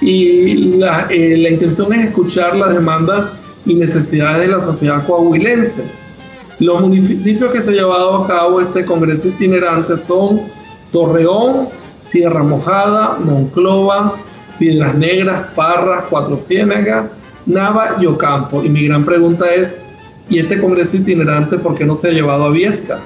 [0.01, 3.31] y la, eh, la intención es escuchar las demandas
[3.67, 5.85] y necesidades de la sociedad coahuilense.
[6.59, 10.43] Los municipios que se ha llevado a cabo este congreso itinerante son
[10.93, 11.69] Torreón,
[12.01, 14.15] Sierra Mojada, Monclova,
[14.59, 17.07] Piedras Negras, Parras, Cuatro Ciénagas,
[17.47, 18.63] Nava y Ocampo.
[18.63, 19.81] Y mi gran pregunta es,
[20.29, 23.01] ¿y este congreso itinerante por qué no se ha llevado a Viesca?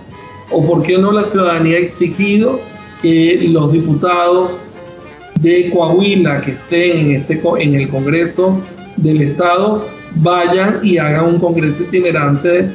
[0.50, 2.60] ¿O por qué no la ciudadanía ha exigido
[3.02, 4.60] que los diputados
[5.40, 8.60] de Coahuila que estén en, este, en el Congreso
[8.96, 9.84] del Estado
[10.16, 12.70] vayan y hagan un congreso itinerante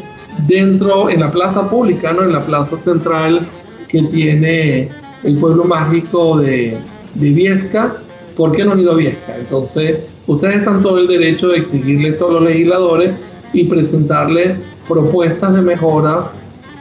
[0.48, 2.23] dentro, en la plaza pública, ¿no?
[2.23, 3.41] en la plaza central
[3.88, 4.90] que tiene
[5.23, 6.77] el pueblo mágico de,
[7.15, 7.95] de Viesca.
[8.36, 9.38] ¿Por qué no han ido a Viesca?
[9.38, 13.11] Entonces, ustedes están todo el derecho de exigirle esto a los legisladores
[13.53, 14.56] y presentarle
[14.88, 16.31] propuestas de mejora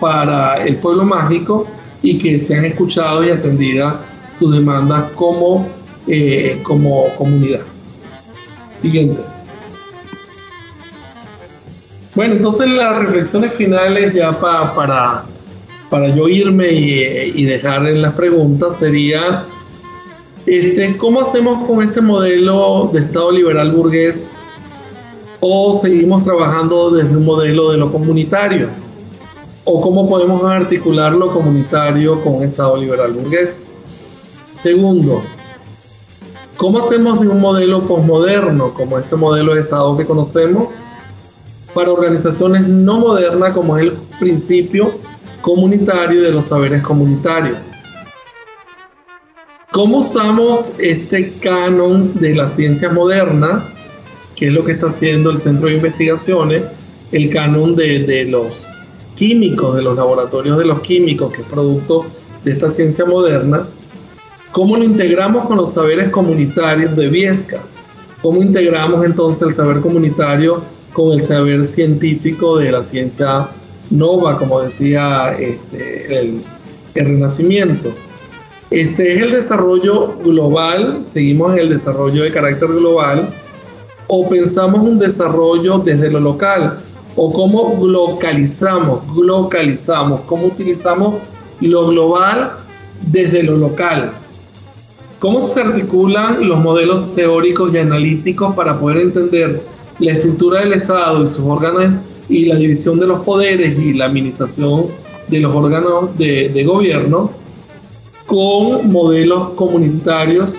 [0.00, 1.66] para el pueblo mágico
[2.02, 3.96] y que sean escuchados y atendidas
[4.38, 5.66] sus demandas como
[6.10, 7.60] eh, como comunidad.
[8.72, 9.20] Siguiente.
[12.14, 15.24] Bueno, entonces las reflexiones finales ya para,
[15.90, 19.44] para yo irme y, dejar en las preguntas sería,
[20.46, 24.38] este, ¿cómo hacemos con este modelo de Estado liberal burgués
[25.40, 28.68] o seguimos trabajando desde un modelo de lo comunitario
[29.64, 33.68] o cómo podemos articular lo comunitario con un Estado liberal burgués.
[34.60, 35.22] Segundo,
[36.56, 40.70] ¿cómo hacemos de un modelo posmoderno como este modelo de Estado que conocemos
[41.72, 44.94] para organizaciones no modernas como es el principio
[45.42, 47.56] comunitario de los saberes comunitarios?
[49.70, 53.64] ¿Cómo usamos este canon de la ciencia moderna,
[54.34, 56.64] que es lo que está haciendo el Centro de Investigaciones,
[57.12, 58.66] el canon de, de los
[59.14, 62.06] químicos, de los laboratorios de los químicos, que es producto
[62.42, 63.68] de esta ciencia moderna,
[64.52, 67.60] ¿cómo lo integramos con los saberes comunitarios de Viesca?
[68.22, 70.62] ¿Cómo integramos entonces el saber comunitario
[70.92, 73.48] con el saber científico de la ciencia
[73.90, 76.42] nova, como decía este, el,
[76.94, 77.92] el Renacimiento?
[78.70, 83.30] Este es el desarrollo global, seguimos en el desarrollo de carácter global,
[84.08, 86.80] o pensamos un desarrollo desde lo local,
[87.16, 91.14] o cómo localizamos, localizamos, cómo utilizamos
[91.60, 92.52] lo global
[93.00, 94.12] desde lo local.
[95.18, 99.60] ¿Cómo se articulan los modelos teóricos y analíticos para poder entender
[99.98, 101.94] la estructura del Estado y sus órganos
[102.28, 104.86] y la división de los poderes y la administración
[105.26, 107.32] de los órganos de, de gobierno
[108.26, 110.54] con modelos comunitarios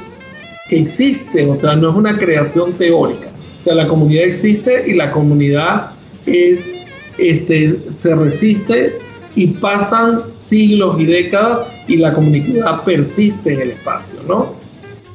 [0.67, 1.49] que existen?
[1.49, 3.29] O sea, no es una creación teórica.
[3.57, 5.91] O sea, la comunidad existe y la comunidad
[6.25, 6.81] es,
[7.17, 8.97] este, se resiste
[9.35, 14.53] y pasan siglos y décadas y la comunidad persiste en el espacio, ¿no?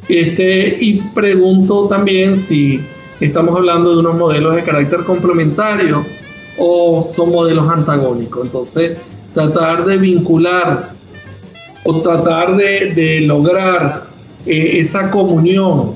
[0.08, 2.80] Este, y pregunto también si
[3.20, 6.04] estamos hablando de unos modelos de carácter complementario
[6.58, 8.46] o son modelos antagónicos.
[8.46, 8.98] Entonces,
[9.32, 10.90] tratar de vincular
[11.84, 14.04] o tratar de, lograr
[14.46, 15.92] eh, esa comunión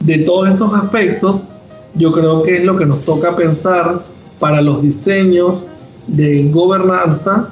[0.00, 1.50] de todos estos aspectos,
[1.94, 4.02] yo creo que es lo que nos toca pensar
[4.38, 5.66] para los diseños
[6.06, 7.50] de gobernanza,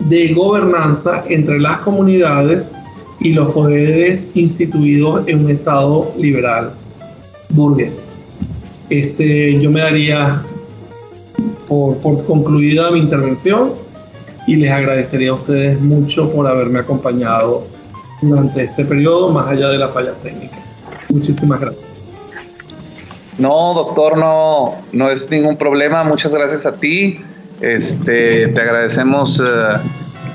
[0.00, 2.72] de gobernanza entre las comunidades
[3.20, 6.72] y los poderes instituidos en un Estado liberal
[7.50, 8.14] burgués.
[8.90, 10.42] Este, yo me daría
[11.66, 13.72] por, por concluida mi intervención
[14.46, 17.66] y les agradecería a ustedes mucho por haberme acompañado
[18.22, 20.58] durante este periodo, más allá de la falla técnica.
[21.08, 21.90] Muchísimas gracias.
[23.38, 26.04] No, doctor, no, no es ningún problema.
[26.04, 27.20] Muchas gracias a ti.
[27.60, 29.44] Este, te agradecemos eh,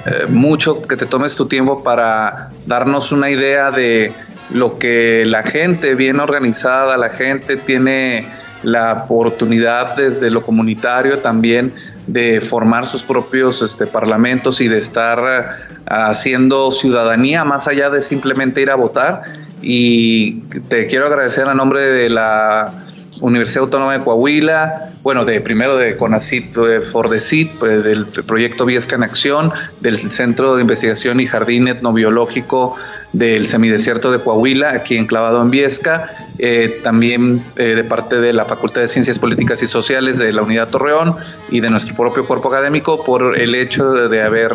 [0.05, 4.11] eh, mucho que te tomes tu tiempo para darnos una idea de
[4.51, 8.27] lo que la gente bien organizada, la gente tiene
[8.63, 11.73] la oportunidad desde lo comunitario también
[12.07, 15.45] de formar sus propios este, parlamentos y de estar eh,
[15.87, 19.21] haciendo ciudadanía más allá de simplemente ir a votar.
[19.61, 22.73] Y te quiero agradecer a nombre de la
[23.21, 28.95] Universidad Autónoma de Coahuila, bueno, de primero de CONACIT, de FORDECIT, pues, del proyecto Viesca
[28.95, 32.75] en Acción, del Centro de Investigación y Jardín Etnobiológico
[33.13, 38.45] del semidesierto de Coahuila, aquí enclavado en Viesca, eh, también eh, de parte de la
[38.45, 41.15] Facultad de Ciencias Políticas y Sociales de la Unidad Torreón
[41.49, 44.51] y de nuestro propio cuerpo académico por el hecho de, haber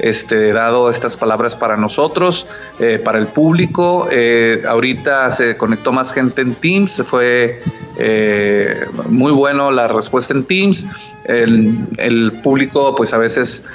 [0.00, 2.46] este, dado estas palabras para nosotros,
[2.78, 4.08] eh, para el público.
[4.68, 7.62] ahorita se conectó más gente en Teams, fue
[9.08, 10.86] muy bueno la respuesta en Teams
[11.24, 13.66] el, público, pues a veces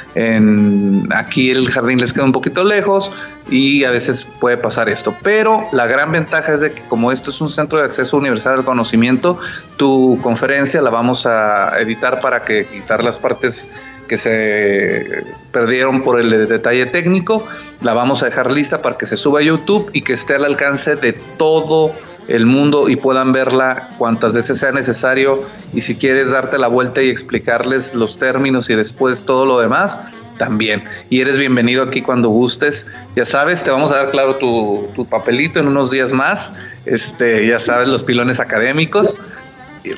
[1.15, 3.11] aquí el jardín les queda un poquito lejos
[3.49, 5.15] y a veces puede pasar esto.
[5.23, 8.59] Pero la gran ventaja es de que como esto es un centro de acceso universal
[8.59, 9.37] al conocimiento,
[9.77, 13.69] tu conferencia la vamos a editar para que quitar las partes
[14.07, 17.45] que se perdieron por el detalle técnico,
[17.81, 20.45] la vamos a dejar lista para que se suba a YouTube y que esté al
[20.45, 21.91] alcance de todo
[22.27, 25.41] el mundo y puedan verla cuantas veces sea necesario
[25.73, 29.99] y si quieres darte la vuelta y explicarles los términos y después todo lo demás,
[30.37, 30.83] también.
[31.09, 32.87] Y eres bienvenido aquí cuando gustes.
[33.15, 36.51] Ya sabes, te vamos a dar claro tu, papelito en unos días más.
[36.85, 39.15] Este, ya sabes, los pilones académicos.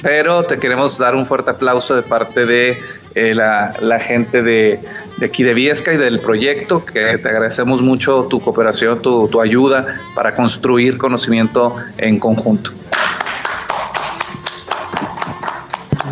[0.02, 2.78] Pero te queremos dar un fuerte aplauso de parte de
[3.18, 4.80] eh, la, gente de,
[5.24, 10.36] aquí de Viesca y del proyecto, que te agradecemos mucho tu cooperación, tu, ayuda para
[10.36, 12.72] construir conocimiento en conjunto.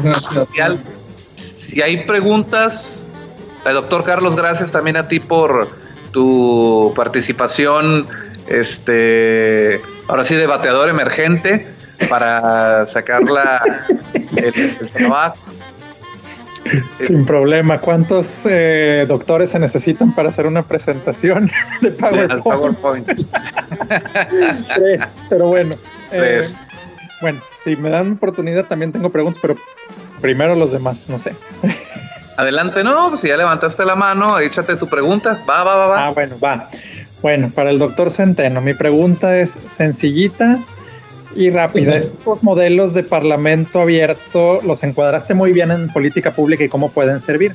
[0.04, 0.80] Gracias.
[1.36, 3.12] Si hay preguntas,
[3.66, 5.70] el doctor Carlos, gracias también a ti por
[6.12, 8.08] tu participación,
[8.48, 11.68] este, ahora sí, de bateador emergente
[12.10, 13.22] para sacar
[14.36, 15.55] el trabajo.
[17.00, 17.80] Sin problema.
[17.80, 21.50] ¿Cuántos eh, doctores se necesitan para hacer una presentación
[21.82, 22.44] de PowerPoint?
[22.44, 23.08] PowerPoint.
[24.76, 25.76] Tres, pero bueno.
[26.10, 26.56] Tres.
[27.22, 29.56] Bueno, si me dan oportunidad también tengo preguntas, pero
[30.22, 31.36] primero los demás, no sé.
[32.38, 35.40] Adelante, no, pues si ya levantaste la mano, échate tu pregunta.
[35.50, 36.06] Va, va, va, va.
[36.08, 36.70] Ah, bueno, va.
[37.22, 40.60] Bueno, para el doctor Centeno, mi pregunta es sencillita
[41.36, 41.96] y rápida.
[41.96, 47.20] Estos modelos de parlamento abierto los encuadraste muy bien en política pública y cómo pueden
[47.20, 47.54] servir.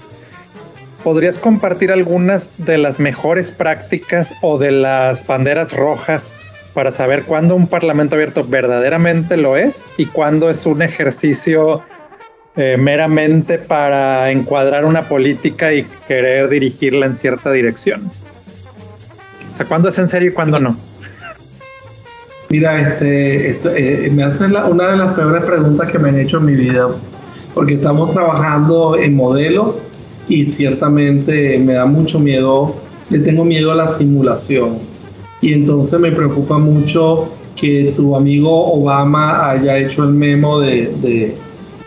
[1.02, 6.40] ¿Podrías compartir algunas de las mejores prácticas o de las banderas rojas
[6.74, 11.82] para saber cuándo un parlamento abierto verdaderamente lo es y cuándo es un ejercicio
[12.56, 18.10] eh, meramente para encuadrar una política y querer dirigirla en cierta dirección?
[19.50, 20.89] O sea, ¿cuándo es en serio y cuándo no?
[22.50, 23.60] Mira, este,
[24.06, 26.88] eh, me haces una de las peores preguntas que me han hecho en mi vida,
[27.54, 29.80] porque estamos trabajando en modelos
[30.28, 32.74] y ciertamente me da mucho miedo,
[33.08, 34.78] le tengo miedo a la simulación.
[35.40, 41.36] Y entonces me preocupa mucho que tu amigo Obama haya hecho el memo de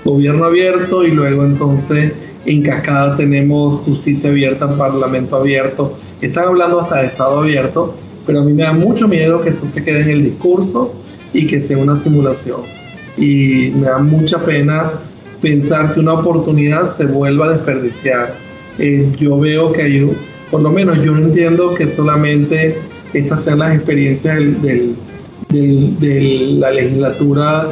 [0.05, 2.13] gobierno abierto y luego entonces
[2.45, 5.93] en cascada tenemos justicia abierta, parlamento abierto.
[6.21, 9.65] Están hablando hasta de Estado abierto, pero a mí me da mucho miedo que esto
[9.65, 10.93] se quede en el discurso
[11.33, 12.61] y que sea una simulación.
[13.17, 14.93] Y me da mucha pena
[15.41, 18.33] pensar que una oportunidad se vuelva a desperdiciar.
[18.79, 20.11] Eh, yo veo que hay,
[20.49, 22.77] por lo menos yo no entiendo que solamente
[23.13, 24.95] estas sean las experiencias de
[26.59, 27.67] la legislatura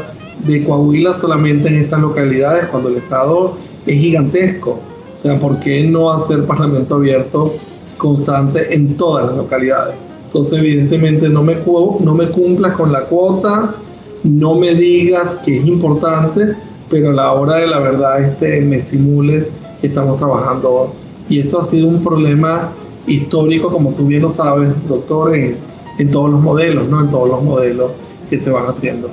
[0.46, 4.80] de Coahuila solamente en estas localidades cuando el Estado es gigantesco.
[5.14, 7.54] O sea, ¿por qué no hacer parlamento abierto
[7.98, 9.96] constante en todas las localidades?
[10.32, 11.58] Entonces, evidentemente, no me,
[12.00, 13.76] no me cumplas con la cuota,
[14.24, 16.56] no me digas que es importante,
[16.90, 19.50] pero a la hora de la verdad este, me simules
[19.82, 20.94] que estamos trabajando.
[21.28, 22.72] Y eso ha sido un problema
[23.08, 25.58] histórico, como tú bien lo sabes, doctor, en,
[25.98, 27.02] en todos los modelos, ¿no?
[27.02, 27.92] En todos los modelos
[28.30, 29.10] que se van haciendo.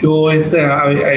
[0.00, 0.60] Yo, este,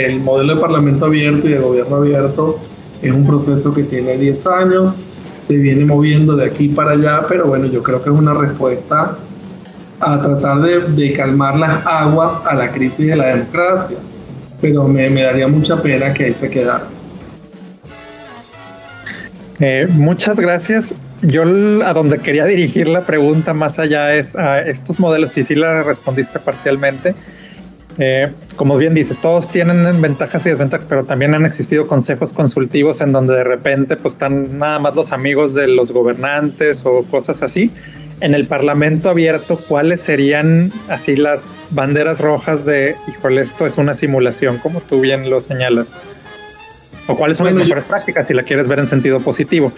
[0.03, 2.57] el modelo de parlamento abierto y de gobierno abierto
[3.03, 4.97] es un proceso que tiene 10 años,
[5.39, 9.15] se viene moviendo de aquí para allá, pero bueno, yo creo que es una respuesta
[10.05, 13.97] a tratar de, calmar las aguas a la crisis de la democracia.
[14.61, 16.85] Pero me, daría mucha pena que ahí se quedara.
[19.59, 20.95] Eh, muchas gracias.
[21.21, 21.43] Yo
[21.85, 25.84] a donde quería dirigir la pregunta más allá es a estos modelos, y sí la
[25.84, 27.15] respondiste parcialmente,
[27.97, 33.01] eh, como bien dices, todos tienen ventajas y desventajas, pero también han existido consejos consultivos
[33.01, 37.43] en donde de repente pues están nada más los amigos de los gobernantes o cosas
[37.43, 37.71] así.
[38.19, 43.93] En el Parlamento abierto, ¿cuáles serían así las banderas rojas de, híjole, esto es una
[43.93, 45.97] simulación, como tú bien lo señalas?
[47.07, 49.73] ¿O cuáles son las mejores prácticas si la quieres ver en sentido positivo?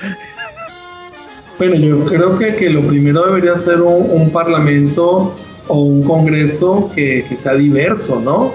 [1.57, 5.33] Bueno, yo creo que, que lo primero debería ser un parlamento
[5.67, 8.45] o un congreso que, que, sea diverso, ¿no?
[8.45, 8.53] O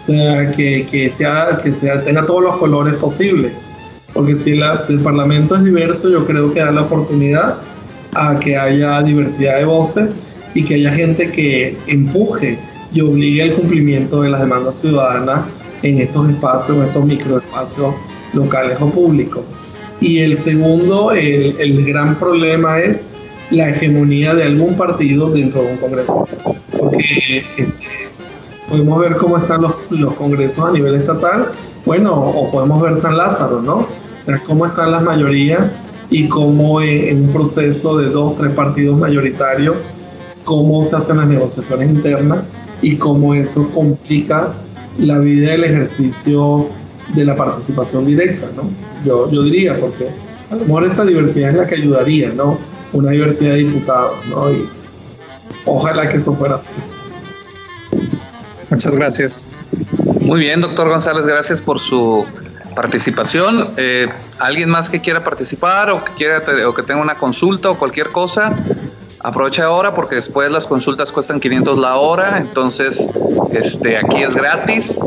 [0.00, 3.52] sea, que, que, sea, que sea, tenga todos los colores posibles.
[4.12, 7.58] Porque si, la, si el Parlamento es diverso, yo creo que da la oportunidad
[8.14, 10.08] a que haya diversidad de voces
[10.54, 12.58] y que haya gente que empuje
[12.92, 15.42] y obligue al cumplimiento de las demandas ciudadanas
[15.82, 17.94] en estos espacios, en estos microespacios
[18.32, 19.42] locales o públicos.
[20.00, 23.10] Y el segundo, el, el gran problema es
[23.50, 26.28] la hegemonía de algún partido dentro de un congreso.
[26.78, 26.98] Porque
[27.38, 27.68] este,
[28.68, 31.46] podemos ver cómo están los, los, congresos a nivel estatal,
[31.84, 33.76] bueno, o podemos ver San Lázaro, ¿no?
[33.76, 35.70] O sea, cómo están las mayorías
[36.10, 39.76] y cómo en, un proceso de dos, tres partidos mayoritarios,
[40.44, 42.40] cómo se hacen las negociaciones internas
[42.82, 44.52] y cómo eso complica
[44.98, 46.68] la vida del ejercicio
[47.14, 48.64] de la participación directa, ¿no?
[49.04, 50.08] Yo, yo diría, porque
[50.50, 52.58] a lo mejor esa diversidad es la que ayudaría, ¿no?
[52.92, 54.50] Una diversidad de diputados, ¿no?
[54.52, 54.68] Y
[55.64, 56.72] ojalá que eso fuera así.
[58.70, 59.44] Muchas gracias.
[60.20, 62.26] Muy bien, doctor González, gracias por su
[62.74, 63.70] participación.
[63.76, 64.08] Eh,
[64.38, 68.08] ¿Alguien más que quiera participar o que quiera o que tenga una consulta o cualquier
[68.08, 68.54] cosa?
[69.20, 73.08] Aprovecha ahora porque después las consultas cuestan 500 la hora, entonces
[73.52, 74.98] este aquí es gratis.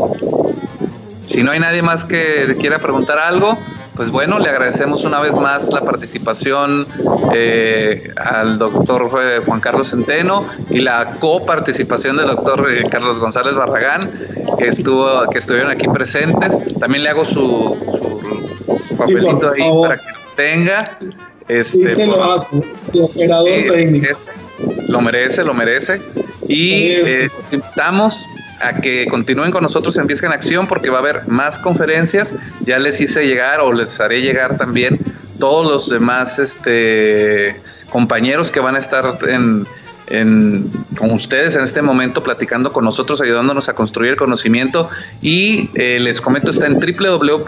[1.27, 3.57] Si no hay nadie más que quiera preguntar algo,
[4.01, 6.87] pues bueno, le agradecemos una vez más la participación
[7.35, 13.53] eh, al doctor eh, Juan Carlos Centeno y la coparticipación del doctor eh, Carlos González
[13.53, 14.09] Barragán,
[14.57, 16.51] que estuvo, que estuvieron aquí presentes.
[16.79, 17.77] También le hago su,
[18.97, 20.97] papelito ahí para que lo tenga.
[21.47, 22.55] Este, se lo hace,
[22.93, 24.17] el operador técnico.
[24.87, 26.01] Lo merece, lo merece.
[26.47, 26.95] Y
[27.51, 28.25] invitamos
[28.63, 32.35] a que continúen con nosotros en Viesca en Acción porque va a haber más conferencias.
[32.61, 34.99] Ya les hice llegar o les haré llegar también
[35.39, 37.55] todos los demás este,
[37.89, 39.17] compañeros que van a estar
[40.97, 44.89] con ustedes en este momento, platicando con nosotros, ayudándonos a construir el conocimiento.
[45.21, 47.45] Y eh, les comento, está en www.wadec.mx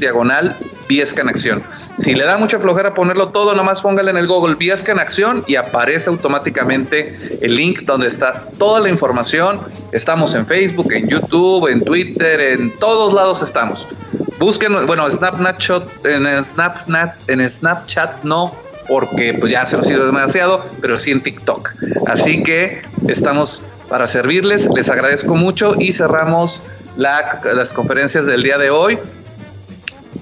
[0.00, 0.56] diagonal
[0.88, 1.64] Viesca en Acción.
[1.96, 5.44] Si le da mucha flojera ponerlo todo, nomás póngale en el Google Viesca en Acción
[5.46, 9.60] y aparece automáticamente el link donde está toda la información.
[9.92, 13.86] Estamos en Facebook, en YouTube, en Twitter, en todos lados estamos.
[14.38, 18.54] Busquen, bueno, Snapchat, en Snapchat, en Snapchat no,
[18.86, 21.70] porque pues ya se nos ha sido demasiado, pero sí en TikTok.
[22.06, 24.68] Así que estamos para servirles.
[24.74, 26.62] Les agradezco mucho y cerramos
[26.96, 28.98] las conferencias del día de hoy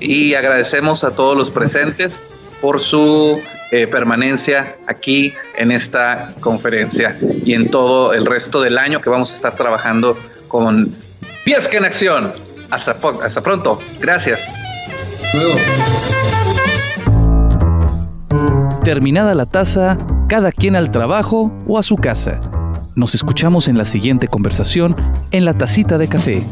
[0.00, 2.20] y agradecemos a todos los presentes
[2.60, 3.40] por su
[3.70, 9.32] eh, permanencia aquí en esta conferencia y en todo el resto del año que vamos
[9.32, 10.16] a estar trabajando
[10.48, 10.94] con
[11.44, 12.32] Piesca en Acción.
[12.70, 13.78] Hasta, hasta pronto.
[14.00, 14.40] Gracias.
[18.84, 19.98] Terminada la taza,
[20.28, 22.40] cada quien al trabajo o a su casa.
[22.96, 24.94] Nos escuchamos en la siguiente conversación
[25.32, 26.44] en la tacita de café